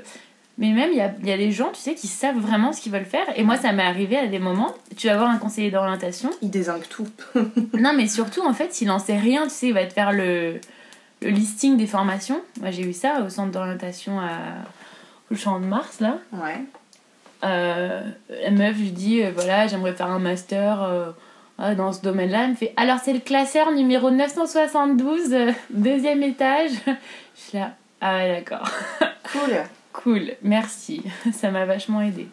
[0.60, 2.82] mais même, il y a, y a des gens, tu sais, qui savent vraiment ce
[2.82, 3.26] qu'ils veulent faire.
[3.38, 4.76] Et moi, ça m'est arrivé à des moments.
[4.98, 6.30] Tu vas voir un conseiller d'orientation.
[6.42, 7.08] Il désingue tout.
[7.74, 10.12] non, mais surtout, en fait, s'il en sait rien, tu sais, il va te faire
[10.12, 10.60] le,
[11.22, 12.42] le listing des formations.
[12.60, 14.38] Moi, j'ai eu ça au centre d'orientation à,
[15.32, 16.18] au Champ de Mars, là.
[16.34, 16.60] Ouais.
[17.46, 21.12] Euh, la meuf, je lui dis, euh, voilà, j'aimerais faire un master euh,
[21.62, 22.44] euh, dans ce domaine-là.
[22.44, 26.72] Elle me fait, alors c'est le classeur numéro 972, euh, deuxième étage.
[26.86, 28.70] Je suis là, ah ouais, d'accord.
[29.32, 29.56] Cool.
[30.04, 31.04] Cool, merci.
[31.34, 32.28] Ça m'a vachement aidé.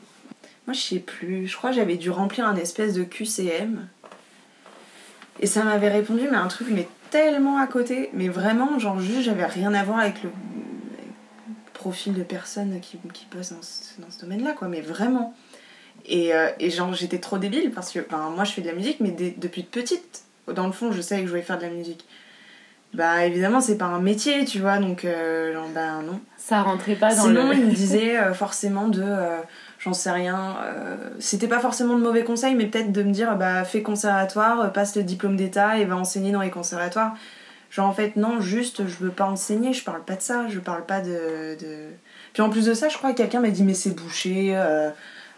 [0.67, 1.49] Moi, je sais plus.
[1.49, 3.89] Je crois que j'avais dû remplir un espèce de QCM.
[5.41, 8.11] Et ça m'avait répondu, mais un truc, mais tellement à côté.
[8.13, 10.31] Mais vraiment, genre, juste, j'avais rien à voir avec le,
[11.75, 14.69] profil de personne qui, qui bosse dans ce, domaine-là, quoi.
[14.69, 15.35] Mais vraiment.
[16.05, 18.75] Et, euh, et genre, j'étais trop débile parce que, ben, moi, je fais de la
[18.75, 21.65] musique, mais dès- depuis petite, dans le fond, je savais que je voulais faire de
[21.65, 22.05] la musique.
[22.95, 26.21] Bah, évidemment, c'est pas un métier, tu vois, donc, euh, genre, ben non.
[26.49, 27.55] Ça rentrait pas dans Sinon, le.
[27.57, 29.03] il me disait euh, forcément de.
[29.05, 29.39] euh,
[29.81, 30.57] J'en sais rien.
[30.65, 34.73] euh, C'était pas forcément de mauvais conseils, mais peut-être de me dire bah, fais conservatoire,
[34.73, 37.15] passe le diplôme d'état et va enseigner dans les conservatoires.
[37.71, 40.61] Genre, en fait, non, juste, je veux pas enseigner, je parle pas de ça, je
[40.61, 41.57] parle pas de.
[41.61, 41.89] de...
[42.33, 44.57] Puis en plus de ça, je crois que quelqu'un m'a dit mais c'est bouché.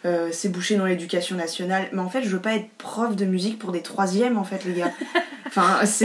[0.04, 1.86] euh, c'est bouché dans l'éducation nationale.
[1.92, 4.64] Mais en fait, je veux pas être prof de musique pour des troisièmes, en fait,
[4.66, 4.92] les gars.
[5.46, 6.04] Enfin, c'est.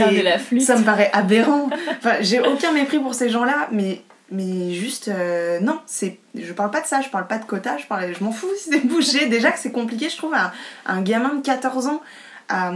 [0.60, 1.68] Ça me paraît aberrant.
[1.98, 6.70] Enfin, j'ai aucun mépris pour ces gens-là, mais, mais juste, euh, non, c'est, je parle
[6.70, 8.86] pas de ça, je parle pas de quota, je, parle, je m'en fous si c'est
[8.86, 9.26] bouché.
[9.28, 10.52] Déjà que c'est compliqué, je trouve, à,
[10.86, 12.02] un gamin de 14 ans
[12.48, 12.72] à,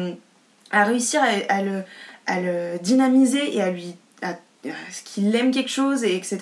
[0.73, 3.97] réussir à, le, dynamiser et à lui.
[4.23, 4.35] à,
[5.05, 6.39] qu'il aime quelque chose, et etc.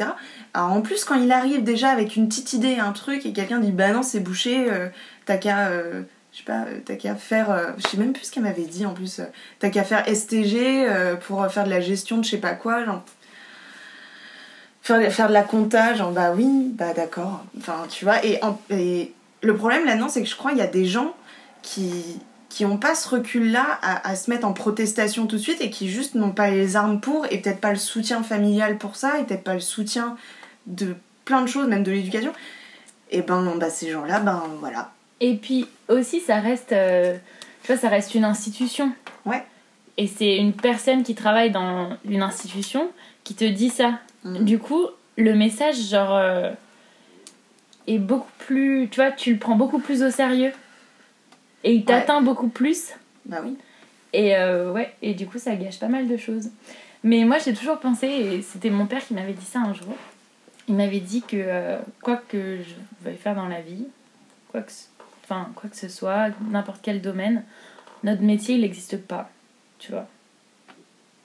[0.54, 3.58] Alors, en plus, quand il arrive déjà avec une petite idée, un truc, et quelqu'un
[3.60, 4.88] dit bah non, c'est bouché, euh,
[5.24, 5.68] t'as qu'à.
[5.68, 6.02] euh,
[6.32, 7.74] je sais t'as qu'à faire.
[7.78, 9.22] je sais même plus ce qu'elle m'avait dit en plus.
[9.58, 10.86] T'as qu'à faire STG
[11.26, 13.02] pour faire de la gestion de je sais pas quoi, genre.
[14.86, 17.44] Faire, faire de la compta, genre bah oui, bah d'accord.
[17.58, 19.12] Enfin, tu vois, et, en- et
[19.42, 21.12] le problème là-dedans, c'est que je crois qu'il y a des gens
[21.62, 21.90] qui,
[22.50, 25.70] qui ont pas ce recul-là à, à se mettre en protestation tout de suite et
[25.70, 29.18] qui juste n'ont pas les armes pour et peut-être pas le soutien familial pour ça
[29.18, 30.16] et peut-être pas le soutien
[30.66, 32.32] de plein de choses, même de l'éducation,
[33.10, 34.92] et ben bah, ces gens-là, ben voilà.
[35.20, 37.16] Et puis aussi, ça reste, euh,
[37.64, 38.92] tu vois, ça reste une institution.
[39.24, 39.44] Ouais.
[39.96, 42.88] Et c'est une personne qui travaille dans une institution
[43.24, 43.98] qui te dit ça.
[44.26, 44.44] Mhm.
[44.44, 46.50] Du coup, le message, genre, euh,
[47.86, 48.88] est beaucoup plus.
[48.90, 50.52] Tu vois, tu le prends beaucoup plus au sérieux.
[51.64, 52.92] Et il t'atteint beaucoup plus.
[53.24, 53.56] Bah oui.
[54.12, 56.50] Et euh, ouais, et du coup, ça gâche pas mal de choses.
[57.02, 59.94] Mais moi, j'ai toujours pensé, et c'était mon père qui m'avait dit ça un jour.
[60.68, 62.74] Il m'avait dit que euh, quoi que je
[63.04, 63.86] veuille faire dans la vie,
[64.50, 64.86] quoi que, ce-
[65.24, 67.44] enfin, quoi que ce soit, n'importe quel domaine,
[68.02, 69.30] notre métier, il n'existe pas.
[69.78, 70.08] Tu vois.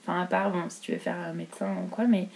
[0.03, 2.27] Enfin, à part, bon, si tu veux faire un médecin ou quoi, mais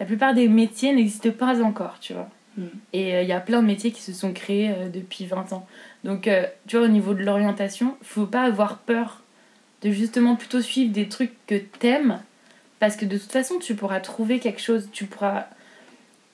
[0.00, 2.28] la plupart des métiers n'existent pas encore, tu vois.
[2.56, 2.62] Mm.
[2.92, 5.52] Et euh, il y a plein de métiers qui se sont créés euh, depuis 20
[5.52, 5.66] ans.
[6.04, 9.22] Donc, euh, tu vois, au niveau de l'orientation, faut pas avoir peur
[9.82, 12.20] de justement plutôt suivre des trucs que t'aimes
[12.78, 15.46] parce que de toute façon tu pourras trouver quelque chose tu pourras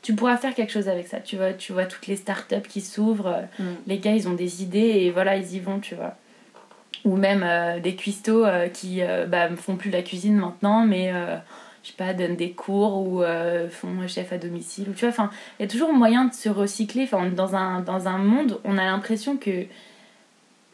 [0.02, 2.80] tu pourras faire quelque chose avec ça tu vois tu vois toutes les startups qui
[2.80, 3.64] s'ouvrent Mm.
[3.86, 6.16] les gars ils ont des idées et voilà ils y vont tu vois
[7.04, 11.12] ou même euh, des cuistots euh, qui euh, bah, font plus la cuisine maintenant mais
[11.82, 15.08] je sais pas donnent des cours ou euh, font chef à domicile ou tu vois
[15.10, 18.60] enfin il y a toujours moyen de se recycler enfin dans un dans un monde
[18.64, 19.64] on a l'impression que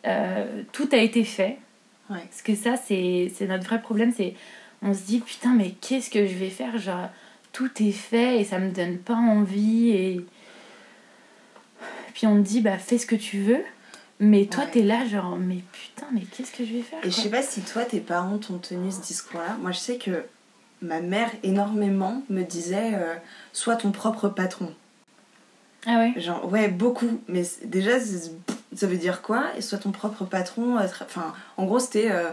[0.07, 1.59] euh, tout a été fait
[2.11, 2.19] Ouais.
[2.29, 4.13] parce que ça, c'est notre vrai problème.
[4.15, 4.35] C'est
[4.83, 6.77] on se dit putain, mais qu'est-ce que je vais faire?
[6.77, 7.09] Genre,
[7.53, 9.89] tout est fait et ça me donne pas envie.
[9.89, 10.27] Et
[12.13, 13.63] puis on te dit, bah fais ce que tu veux.
[14.21, 14.71] Mais toi, Ouais.
[14.71, 17.43] t'es là, genre, mais putain, mais qu'est-ce que je vais faire Et je sais pas
[17.43, 19.57] si toi, tes parents t'ont tenu ce discours-là.
[19.61, 20.25] Moi, je sais que
[20.85, 23.14] ma mère, énormément, me disait euh,
[23.53, 24.72] Sois ton propre patron.
[25.87, 26.14] Ah ouais?
[26.20, 27.20] Genre, ouais, beaucoup.
[27.28, 29.47] Mais déjà, ça veut dire quoi?
[29.57, 30.78] Et Sois ton propre patron.
[30.78, 32.11] euh, Enfin, en gros, c'était.
[32.11, 32.30] euh,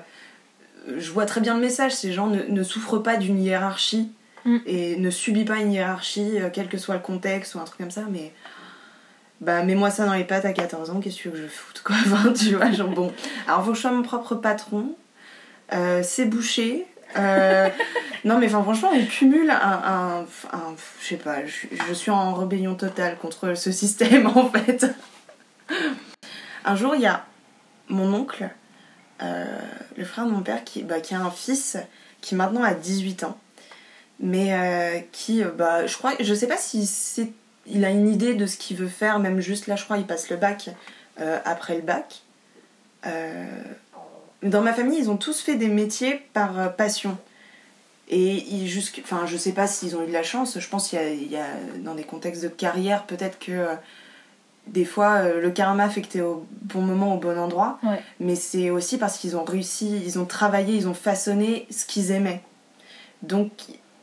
[0.98, 1.92] je vois très bien le message.
[1.94, 4.12] Ces gens ne, ne souffrent pas d'une hiérarchie
[4.44, 4.58] Mm.
[4.66, 7.92] et ne subit pas une hiérarchie, quel que soit le contexte ou un truc comme
[7.92, 8.06] ça.
[8.10, 8.34] Mais.
[9.40, 11.96] Bah, mets-moi ça dans les pattes à 14 ans, qu'est-ce que je foute, quoi?
[12.06, 13.12] Enfin, tu vois, genre bon.
[13.48, 14.96] Alors, faut que je sois mon propre patron.
[15.74, 16.86] Euh, c'est bouché.
[17.18, 17.70] Euh,
[18.24, 20.26] non, mais enfin, franchement, on cumule un.
[21.02, 24.86] je sais pas, je, suis en rébellion totale contre ce système, en fait.
[26.66, 27.26] Un jour, il y a
[27.90, 28.50] mon oncle,
[29.22, 29.46] euh,
[29.98, 31.78] le frère de mon père, qui, bah, qui a un fils
[32.22, 33.38] qui maintenant a 18 ans.
[34.20, 37.32] Mais euh, qui, bah, je crois, je sais pas si c'est.
[37.68, 40.06] Il a une idée de ce qu'il veut faire, même juste là, je crois, il
[40.06, 40.70] passe le bac
[41.46, 42.24] après le bac.
[44.44, 47.18] Dans ma famille, ils ont tous fait des métiers par euh, passion.
[48.10, 50.60] Et ils jusqu'- enfin, je sais pas s'ils ont eu de la chance.
[50.60, 51.46] Je pense qu'il y a, il y a
[51.80, 53.76] dans des contextes de carrière, peut-être que euh,
[54.68, 57.80] des fois euh, le karma fait que t'es au bon moment, au bon endroit.
[57.84, 58.02] Ouais.
[58.20, 62.12] Mais c'est aussi parce qu'ils ont réussi, ils ont travaillé, ils ont façonné ce qu'ils
[62.12, 62.42] aimaient.
[63.24, 63.52] Donc,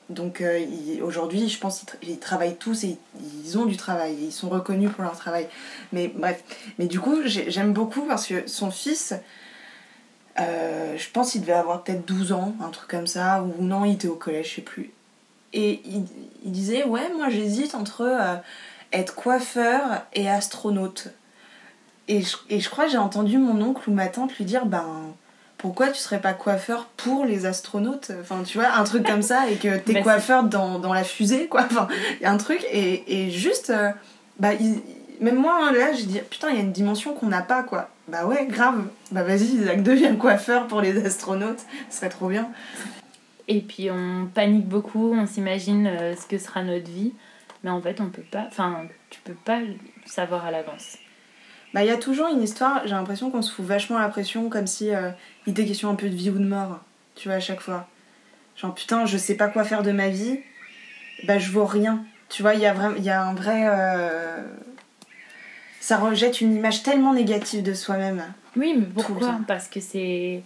[0.09, 0.61] donc euh,
[1.03, 2.97] aujourd'hui, je pense qu'ils tra- ils travaillent tous et
[3.45, 4.17] ils, ont du travail.
[4.23, 5.49] Ils sont reconnus pour leur travail.
[5.93, 6.43] Mais bref.
[6.79, 9.13] Mais du coup, j'ai- j'aime beaucoup parce que son fils,
[10.41, 13.85] euh, je pense qu'il devait avoir peut-être 12 ans, un truc comme ça, ou non,
[13.85, 14.91] il était au collège, je sais plus.
[15.53, 16.05] Et il,
[16.45, 18.37] il disait, ouais, moi j'hésite entre euh,
[18.93, 21.09] être coiffeur et astronaute.
[22.07, 24.67] Et je, et je crois que j'ai entendu mon oncle ou ma tante lui dire,
[24.67, 24.87] ben,
[25.59, 28.13] pourquoi tu serais pas coiffeur pour les astronautes?
[28.21, 31.49] Enfin, tu vois, un truc comme ça, et que t'es coiffeur dans, dans la fusée,
[31.49, 31.63] quoi.
[31.71, 31.89] Enfin,
[32.21, 33.91] il y a un truc, et, et juste, euh,
[34.39, 34.81] bah, il-
[35.21, 37.63] même moi, hein, là, j'ai dit, putain, il y a une dimension qu'on n'a pas,
[37.63, 37.89] quoi.
[38.09, 38.87] Bah ouais, grave.
[39.13, 41.61] Bah vas-y, Isaac devient coiffeur pour les astronautes,
[41.91, 42.49] ce serait trop bien.
[43.49, 47.13] Et puis on panique beaucoup, on s'imagine euh, ce que sera notre vie.
[47.65, 48.45] Mais en fait, on peut pas.
[48.47, 49.75] Enfin, tu peux pas le
[50.07, 50.97] savoir à l'avance.
[51.75, 54.49] Bah, il y a toujours une histoire, j'ai l'impression qu'on se fout vachement la pression,
[54.49, 55.11] comme si euh,
[55.47, 56.79] il était question un peu de vie ou de mort,
[57.15, 57.87] tu vois, à chaque fois.
[58.57, 60.41] Genre, putain, je sais pas quoi faire de ma vie,
[61.25, 62.05] bah, je vaux rien.
[62.31, 63.65] Tu vois, il y, a vraiment- il y a un vrai.
[63.67, 64.43] euh,
[65.81, 68.23] Ça rejette une image tellement négative de soi-même.
[68.57, 69.39] Oui, mais pourquoi.
[69.47, 70.43] Parce que c'est.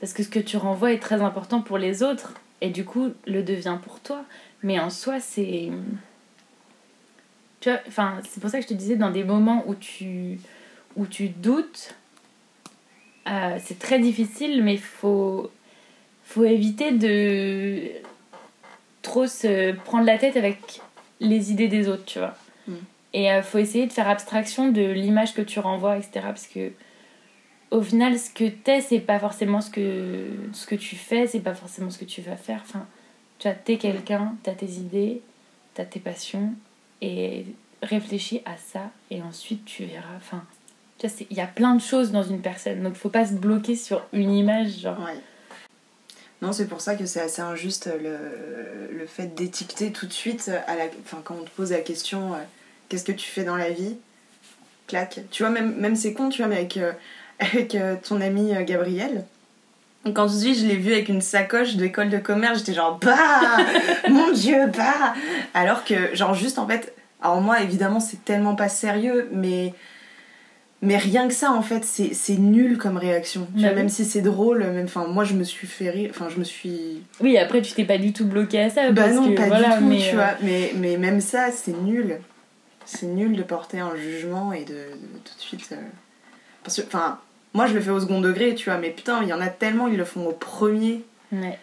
[0.00, 2.34] Parce que ce que tu renvoies est très important pour les autres.
[2.60, 4.24] Et du coup, le devient pour toi.
[4.62, 5.70] Mais en soi, c'est.
[7.60, 10.40] Tu vois, enfin, c'est pour ça que je te disais, dans des moments où tu,
[10.96, 11.94] où tu doutes,
[13.28, 15.50] euh, c'est très difficile, mais il faut,
[16.24, 17.88] faut éviter de
[19.02, 20.80] trop se prendre la tête avec
[21.20, 22.36] les idées des autres, tu vois.
[23.14, 26.20] Et il faut essayer de faire abstraction de l'image que tu renvoies, etc.
[26.22, 26.72] Parce que
[27.72, 31.40] au final, ce que t'es, c'est pas forcément ce que, ce que tu fais, c'est
[31.40, 32.60] pas forcément ce que tu vas faire.
[32.62, 32.86] Enfin,
[33.38, 35.22] tu vois, t'es quelqu'un, t'as tes idées,
[35.74, 36.52] t'as tes passions,
[37.00, 37.46] et
[37.82, 40.16] réfléchis à ça, et ensuite tu verras.
[40.16, 40.44] Enfin,
[40.98, 42.82] Tu il y a plein de choses dans une personne.
[42.82, 44.80] Donc, faut pas se bloquer sur une image.
[44.80, 44.98] Genre.
[46.42, 50.50] Non, c'est pour ça que c'est assez injuste le, le fait d'étiqueter tout de suite,
[50.66, 52.38] à la, enfin, quand on te pose la question euh,
[52.92, 53.96] qu'est-ce que tu fais dans la vie?
[54.86, 55.20] Clac.
[55.30, 56.92] Tu vois, même, même c'est con, tu vois, mais avec, euh,
[57.40, 59.24] avec euh, ton ami euh, Gabriel.
[60.14, 63.16] Quand je dis, je l'ai vu avec une sacoche d'école de commerce, j'étais genre, bah
[64.10, 65.14] Mon dieu, bah
[65.54, 69.72] Alors que, genre, juste en fait, alors moi, évidemment, c'est tellement pas sérieux, mais.
[70.84, 73.46] Mais rien que ça, en fait, c'est c'est nul comme réaction.
[73.54, 73.76] Tu Bah vois, oui.
[73.76, 76.44] même si c'est drôle, même, enfin, moi, je me suis fait rire, enfin, je me
[76.44, 77.04] suis.
[77.20, 78.90] Oui, après, tu t'es pas du tout bloqué à ça.
[78.90, 80.34] Bah parce non, que, pas voilà, du tout, mais, tu euh, vois.
[80.42, 82.18] Mais, mais même ça, c'est nul.
[82.84, 85.68] C'est nul de porter un jugement et de, de tout de suite.
[85.72, 85.76] euh,
[86.64, 87.18] Parce que, enfin,
[87.54, 89.48] moi, je le fais au second degré, tu vois, mais putain, il y en a
[89.48, 91.04] tellement, ils le font au premier.
[91.32, 91.58] ouais.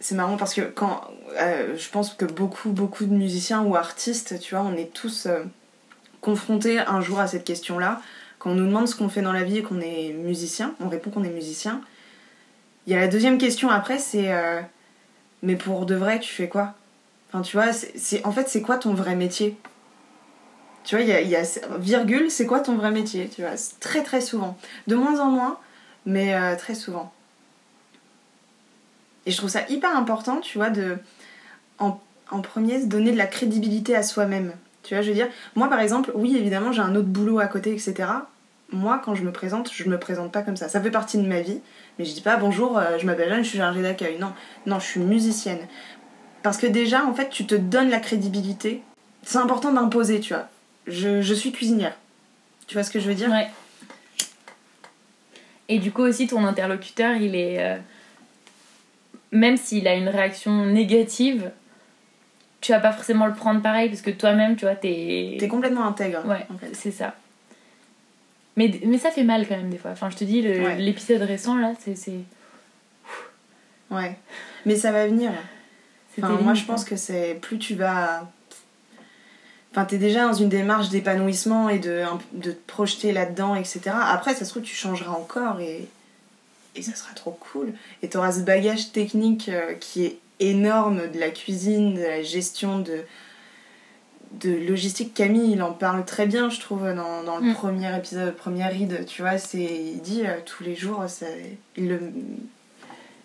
[0.00, 1.00] C'est marrant parce que quand.
[1.40, 5.26] euh, je pense que beaucoup, beaucoup de musiciens ou artistes, tu vois, on est tous
[5.26, 5.44] euh,
[6.20, 8.00] confrontés un jour à cette question-là.
[8.40, 10.88] Quand on nous demande ce qu'on fait dans la vie et qu'on est musicien, on
[10.88, 11.80] répond qu'on est musicien.
[12.88, 14.32] Il y a la deuxième question après, c'est.
[15.42, 16.74] mais pour de vrai, tu fais quoi?
[17.28, 19.56] Enfin, tu vois, c'est- en fait, c'est quoi ton vrai métier?
[20.84, 21.42] Tu vois, il y a,
[21.78, 24.58] virgule, c'est quoi ton vrai métier Tu vois, très très souvent.
[24.88, 25.58] De moins en moins,
[26.06, 27.12] mais euh, très souvent.
[29.26, 30.98] Et je trouve ça hyper important, tu vois, de
[31.78, 34.52] en, en premier se donner de la crédibilité à soi-même.
[34.82, 37.46] Tu vois, je veux dire, moi par exemple, oui, évidemment, j'ai un autre boulot à
[37.46, 38.08] côté, etc.
[38.72, 40.68] Moi, quand je me présente, je me présente pas comme ça.
[40.68, 41.60] Ça fait partie de ma vie,
[41.98, 44.18] mais je dis pas bonjour, euh, je m'appelle Jeanne, je suis chargée d'accueil.
[44.18, 44.32] Non,
[44.66, 45.60] non, je suis musicienne.
[46.42, 48.82] Parce que déjà, en fait, tu te donnes la crédibilité.
[49.22, 50.48] C'est important d'imposer, tu vois.
[50.86, 51.96] Je, je suis cuisinière.
[52.66, 53.30] Tu vois ce que je veux dire?
[53.30, 53.48] Ouais.
[55.68, 57.76] Et du coup aussi ton interlocuteur, il est euh,
[59.30, 61.50] même s'il a une réaction négative,
[62.60, 65.84] tu vas pas forcément le prendre pareil parce que toi-même, tu vois, t'es T'es complètement
[65.86, 66.26] intègre.
[66.26, 66.74] ouais, en fait.
[66.74, 67.14] c'est ça.
[68.56, 69.92] Mais, mais ça fait mal quand même des fois.
[69.92, 70.76] Enfin, je te dis, Ouais.
[70.76, 72.20] l'épisode récent là, c'est c'est
[73.90, 74.16] Ouais.
[74.66, 75.30] Mais ça va venir.
[76.18, 76.86] Enfin, moi, je pense hein.
[76.88, 78.30] que c'est plus tu vas.
[79.72, 82.02] Enfin, t'es déjà dans une démarche d'épanouissement et de,
[82.34, 83.80] de te projeter là-dedans, etc.
[83.94, 85.88] Après, ça se trouve, tu changeras encore et,
[86.76, 87.72] et ça sera trop cool.
[88.02, 92.80] Et t'auras ce bagage technique euh, qui est énorme de la cuisine, de la gestion
[92.80, 92.98] de,
[94.42, 95.14] de logistique.
[95.14, 97.54] Camille, il en parle très bien, je trouve, dans, dans le Mm.
[97.54, 99.06] premier épisode, première ride.
[99.06, 102.00] Tu vois, c'est, il dit euh, tous les jours, c'est- il, le,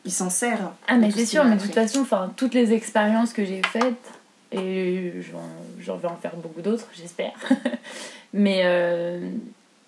[0.06, 0.72] il s'en sert.
[0.88, 3.62] Ah mais c'est ce sûr, mais de toute façon, enfin toutes les expériences que j'ai
[3.64, 4.12] faites
[4.52, 7.34] et j'en- vais en faire beaucoup d'autres, j'espère.
[8.34, 9.30] mais euh,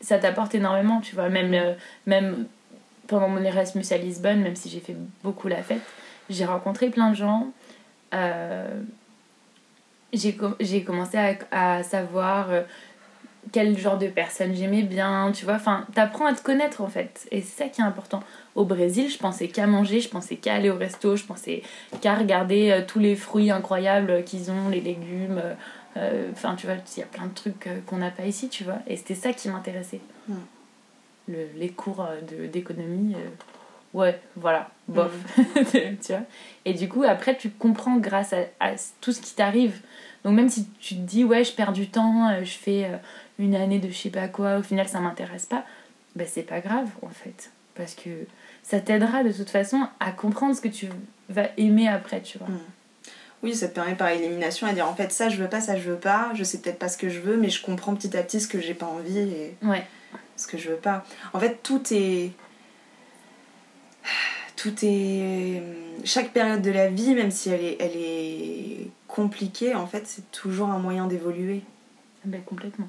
[0.01, 1.29] ça t'apporte énormément, tu vois.
[1.29, 1.73] Même euh,
[2.05, 2.45] même
[3.07, 5.81] pendant mon Erasmus à Lisbonne, même si j'ai fait beaucoup la fête,
[6.29, 7.47] j'ai rencontré plein de gens.
[8.13, 8.67] euh,
[10.13, 11.35] j'ai com- j'ai commencé à,
[11.77, 12.47] à savoir
[13.51, 15.55] quel genre de personne j'aimais bien, tu vois.
[15.55, 17.27] Enfin, t'apprends à te connaître en fait.
[17.31, 18.21] Et c'est ça qui est important.
[18.55, 21.63] Au Brésil, je pensais qu'à manger, je pensais qu'à aller au resto, je pensais
[22.01, 25.39] qu'à regarder euh, tous les fruits incroyables qu'ils ont, les légumes.
[25.43, 25.53] euh,
[25.97, 28.49] euh, Enfin, tu vois, il y a plein de trucs euh, qu'on n'a pas ici,
[28.49, 28.79] tu vois.
[28.87, 30.01] Et c'était ça qui m'intéressait.
[30.27, 30.33] Mm.
[31.29, 32.05] Le, les cours
[32.51, 33.15] d'économie,
[33.93, 35.11] ouais, voilà, bof.
[35.71, 36.21] tu vois.
[36.65, 39.79] Et du coup, après, tu comprends grâce à, à tout ce qui t'arrive.
[40.23, 42.89] Donc, même si tu te dis, ouais, je perds du temps, je fais
[43.39, 45.65] une année de je sais pas quoi, au final, ça m'intéresse pas,
[46.15, 47.51] ben, c'est pas grave, en fait.
[47.73, 48.09] Parce que
[48.61, 50.87] ça t'aidera de toute façon à comprendre ce que tu
[51.29, 52.49] vas aimer après, tu vois.
[52.49, 52.59] Mm.
[53.41, 55.77] Oui, ça te permet par élimination à dire en fait ça je veux pas, ça
[55.77, 58.17] je veux pas, je sais peut-être pas ce que je veux, mais je comprends petit
[58.17, 59.87] à petit ce que j'ai pas envie et Ouais,
[60.35, 61.05] ce que je veux pas.
[61.33, 62.31] En fait, tout est.
[64.57, 65.63] Tout est.
[66.03, 70.29] Chaque période de la vie, même si elle est, elle est compliquée, en fait, c'est
[70.31, 71.61] toujours un moyen d'évoluer.
[72.25, 72.87] ben, complètement.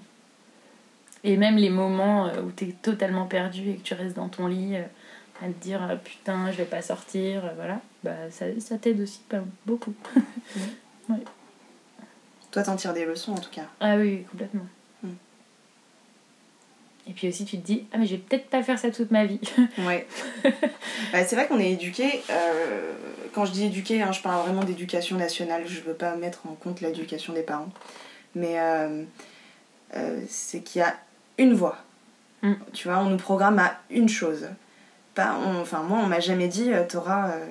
[1.22, 4.46] Et même les moments euh, où t'es totalement perdu et que tu restes dans ton
[4.46, 4.82] lit euh,
[5.42, 9.20] à te dire euh, putain, je vais pas sortir, voilà, bah ça, ça t'aide aussi
[9.28, 9.94] pas beaucoup.
[12.50, 13.66] Toi, t'en tires des leçons en tout cas.
[13.80, 14.66] Ah oui, complètement.
[15.02, 15.08] Mm.
[17.08, 19.10] Et puis aussi, tu te dis, ah mais je vais peut-être pas faire ça toute
[19.10, 19.40] ma vie.
[19.78, 20.06] Ouais.
[21.12, 22.22] Bah, c'est vrai qu'on est éduqué.
[22.30, 22.92] euh,
[23.32, 25.62] quand je dis éduqué, hein, je parle vraiment d'éducation nationale.
[25.66, 27.70] Je veux pas mettre en compte l'éducation des parents.
[28.34, 29.02] Mais euh,
[29.96, 30.96] euh, c'est qu'il y a
[31.39, 31.76] une voie.
[32.43, 32.53] Mm.
[32.72, 34.47] Tu vois, on nous programme à une chose.
[35.14, 37.47] Pas, on- enfin, moi, on m'a jamais dit, euh, t'auras euh,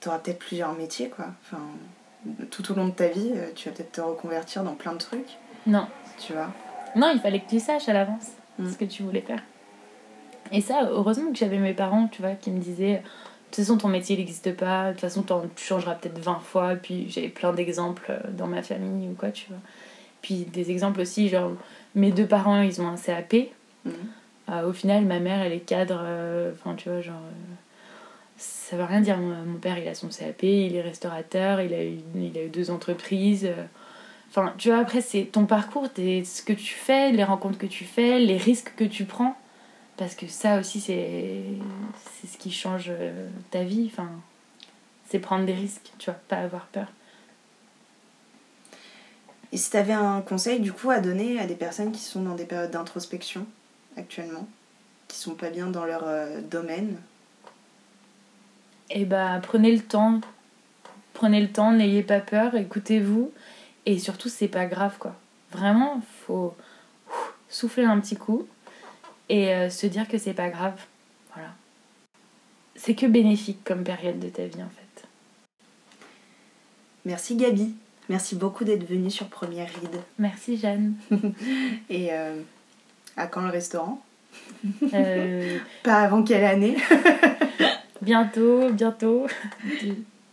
[0.00, 1.26] t'auras peut-être plusieurs métiers, quoi.
[1.42, 1.60] Enfin,
[2.50, 4.98] tout au long de ta vie, euh, tu vas peut-être te reconvertir dans plein de
[4.98, 5.36] trucs,
[5.66, 5.86] non,
[6.18, 6.50] tu vois.
[6.96, 8.28] non, il fallait que tu saches à l'avance
[8.58, 8.70] Mm.
[8.70, 9.42] ce que tu voulais faire.
[10.52, 13.02] Et ça, heureusement que j'avais mes parents, tu vois, qui me disaient, de
[13.50, 15.24] toute façon, ton métier n'existe pas, de toute façon,
[15.56, 16.76] tu changeras peut-être 20 fois.
[16.76, 19.58] Puis j'avais plein d'exemples euh, dans ma famille ou quoi, tu vois.
[20.22, 21.52] Puis des exemples aussi, genre,
[21.94, 23.34] mes deux parents, ils ont un CAP.
[23.84, 23.92] Mhm.
[24.50, 26.00] Euh, au final, ma mère, elle est cadre.
[26.02, 27.14] euh, Enfin, tu vois, genre.
[27.16, 27.54] euh,
[28.36, 29.16] ça veut rien dire.
[29.18, 32.44] Mon, mon père, il a son CAP, il est restaurateur, il a eu, il a
[32.44, 33.48] eu deux entreprises.
[34.28, 37.66] Enfin, tu vois, après, c'est ton parcours, t'es- ce que tu fais, les rencontres que
[37.66, 39.36] tu fais, les risques que tu prends.
[39.96, 41.42] Parce que ça aussi, c'est
[42.20, 42.90] c'est ce qui change
[43.52, 43.88] ta vie.
[43.92, 44.08] Enfin,
[45.08, 46.88] c'est prendre des risques, tu vois, pas avoir peur.
[49.54, 52.20] Et si tu avais un conseil du coup à donner à des personnes qui sont
[52.20, 53.46] dans des périodes d'introspection
[53.96, 54.48] actuellement,
[55.06, 56.96] qui sont pas bien dans leur euh, domaine,
[58.90, 60.20] Et bah, prenez le temps.
[61.12, 63.30] Prenez le temps, n'ayez pas peur, écoutez-vous.
[63.86, 65.14] Et surtout, c'est pas grave, quoi.
[65.52, 66.56] Vraiment, faut
[67.08, 68.48] ouf, souffler un petit coup
[69.28, 70.84] et euh, se dire que c'est pas grave.
[71.32, 71.50] Voilà.
[72.74, 75.06] C'est que bénéfique comme période de ta vie, en fait.
[77.04, 77.72] merci Gabi.
[78.08, 80.00] Merci beaucoup d'être venue sur Première Ride.
[80.18, 80.94] Merci, Jeanne.
[81.90, 82.40] Et euh,
[83.16, 84.02] à quand le restaurant?
[84.92, 86.76] Euh, Pas avant quelle année?
[88.02, 89.26] Bientôt, bientôt.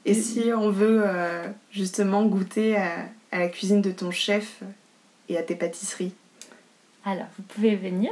[0.03, 4.61] Et si on veut euh, justement goûter à, à la cuisine de ton chef
[5.29, 6.13] et à tes pâtisseries?
[7.05, 8.11] Alors, vous pouvez venir.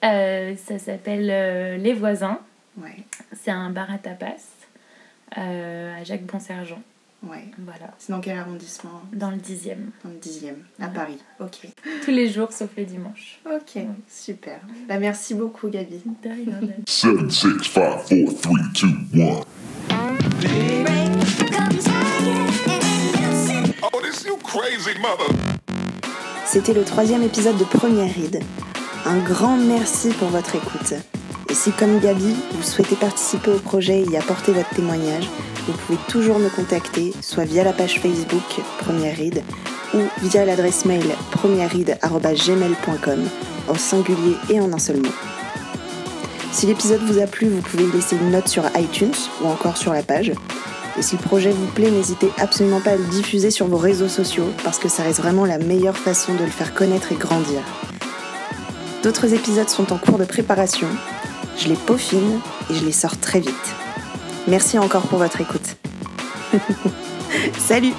[0.00, 2.38] Ça s'appelle Les Voisins.
[2.80, 2.98] Ouais,
[3.32, 4.36] C'est un bar à tapas
[5.32, 6.80] à Jacques Bonsergent.
[7.28, 7.44] Ouais.
[7.64, 9.90] Voilà, C'est dans quel arrondissement dans le dixième.
[10.04, 10.92] Dans le dixième, à Ouais.
[10.94, 11.18] Paris.
[11.40, 11.68] Ok.
[12.04, 13.38] Tous les jours sauf le dimanche.
[13.46, 14.60] Ok, super.
[14.88, 16.00] Bah, merci beaucoup Gabi.
[16.22, 16.74] De rien, Jeanne.
[16.86, 18.58] 7, 6, 5, 4, 3,
[19.14, 20.40] 2, 1.
[23.92, 25.34] Oh, this you crazy mother.
[26.46, 28.42] C'était le troisième épisode de Première Ride.
[29.06, 30.94] Un grand merci pour votre écoute.
[31.48, 35.28] Et si comme Gabi, vous souhaitez participer au projet et y apporter votre témoignage,
[35.70, 39.42] vous pouvez toujours me contacter, soit via la page Facebook Première Ride
[39.94, 43.28] ou via l'adresse mail premièreride.gmail.com
[43.68, 45.12] au singulier et en un seul mot.
[46.52, 49.92] Si l'épisode vous a plu, vous pouvez laisser une note sur iTunes ou encore sur
[49.92, 50.32] la page.
[50.98, 54.08] Et si le projet vous plaît, n'hésitez absolument pas à le diffuser sur vos réseaux
[54.08, 57.62] sociaux parce que ça reste vraiment la meilleure façon de le faire connaître et grandir.
[59.02, 60.88] D'autres épisodes sont en cours de préparation.
[61.56, 63.79] Je les peaufine et je les sors très vite.
[64.50, 65.76] Merci encore pour votre écoute.
[67.58, 67.94] Salut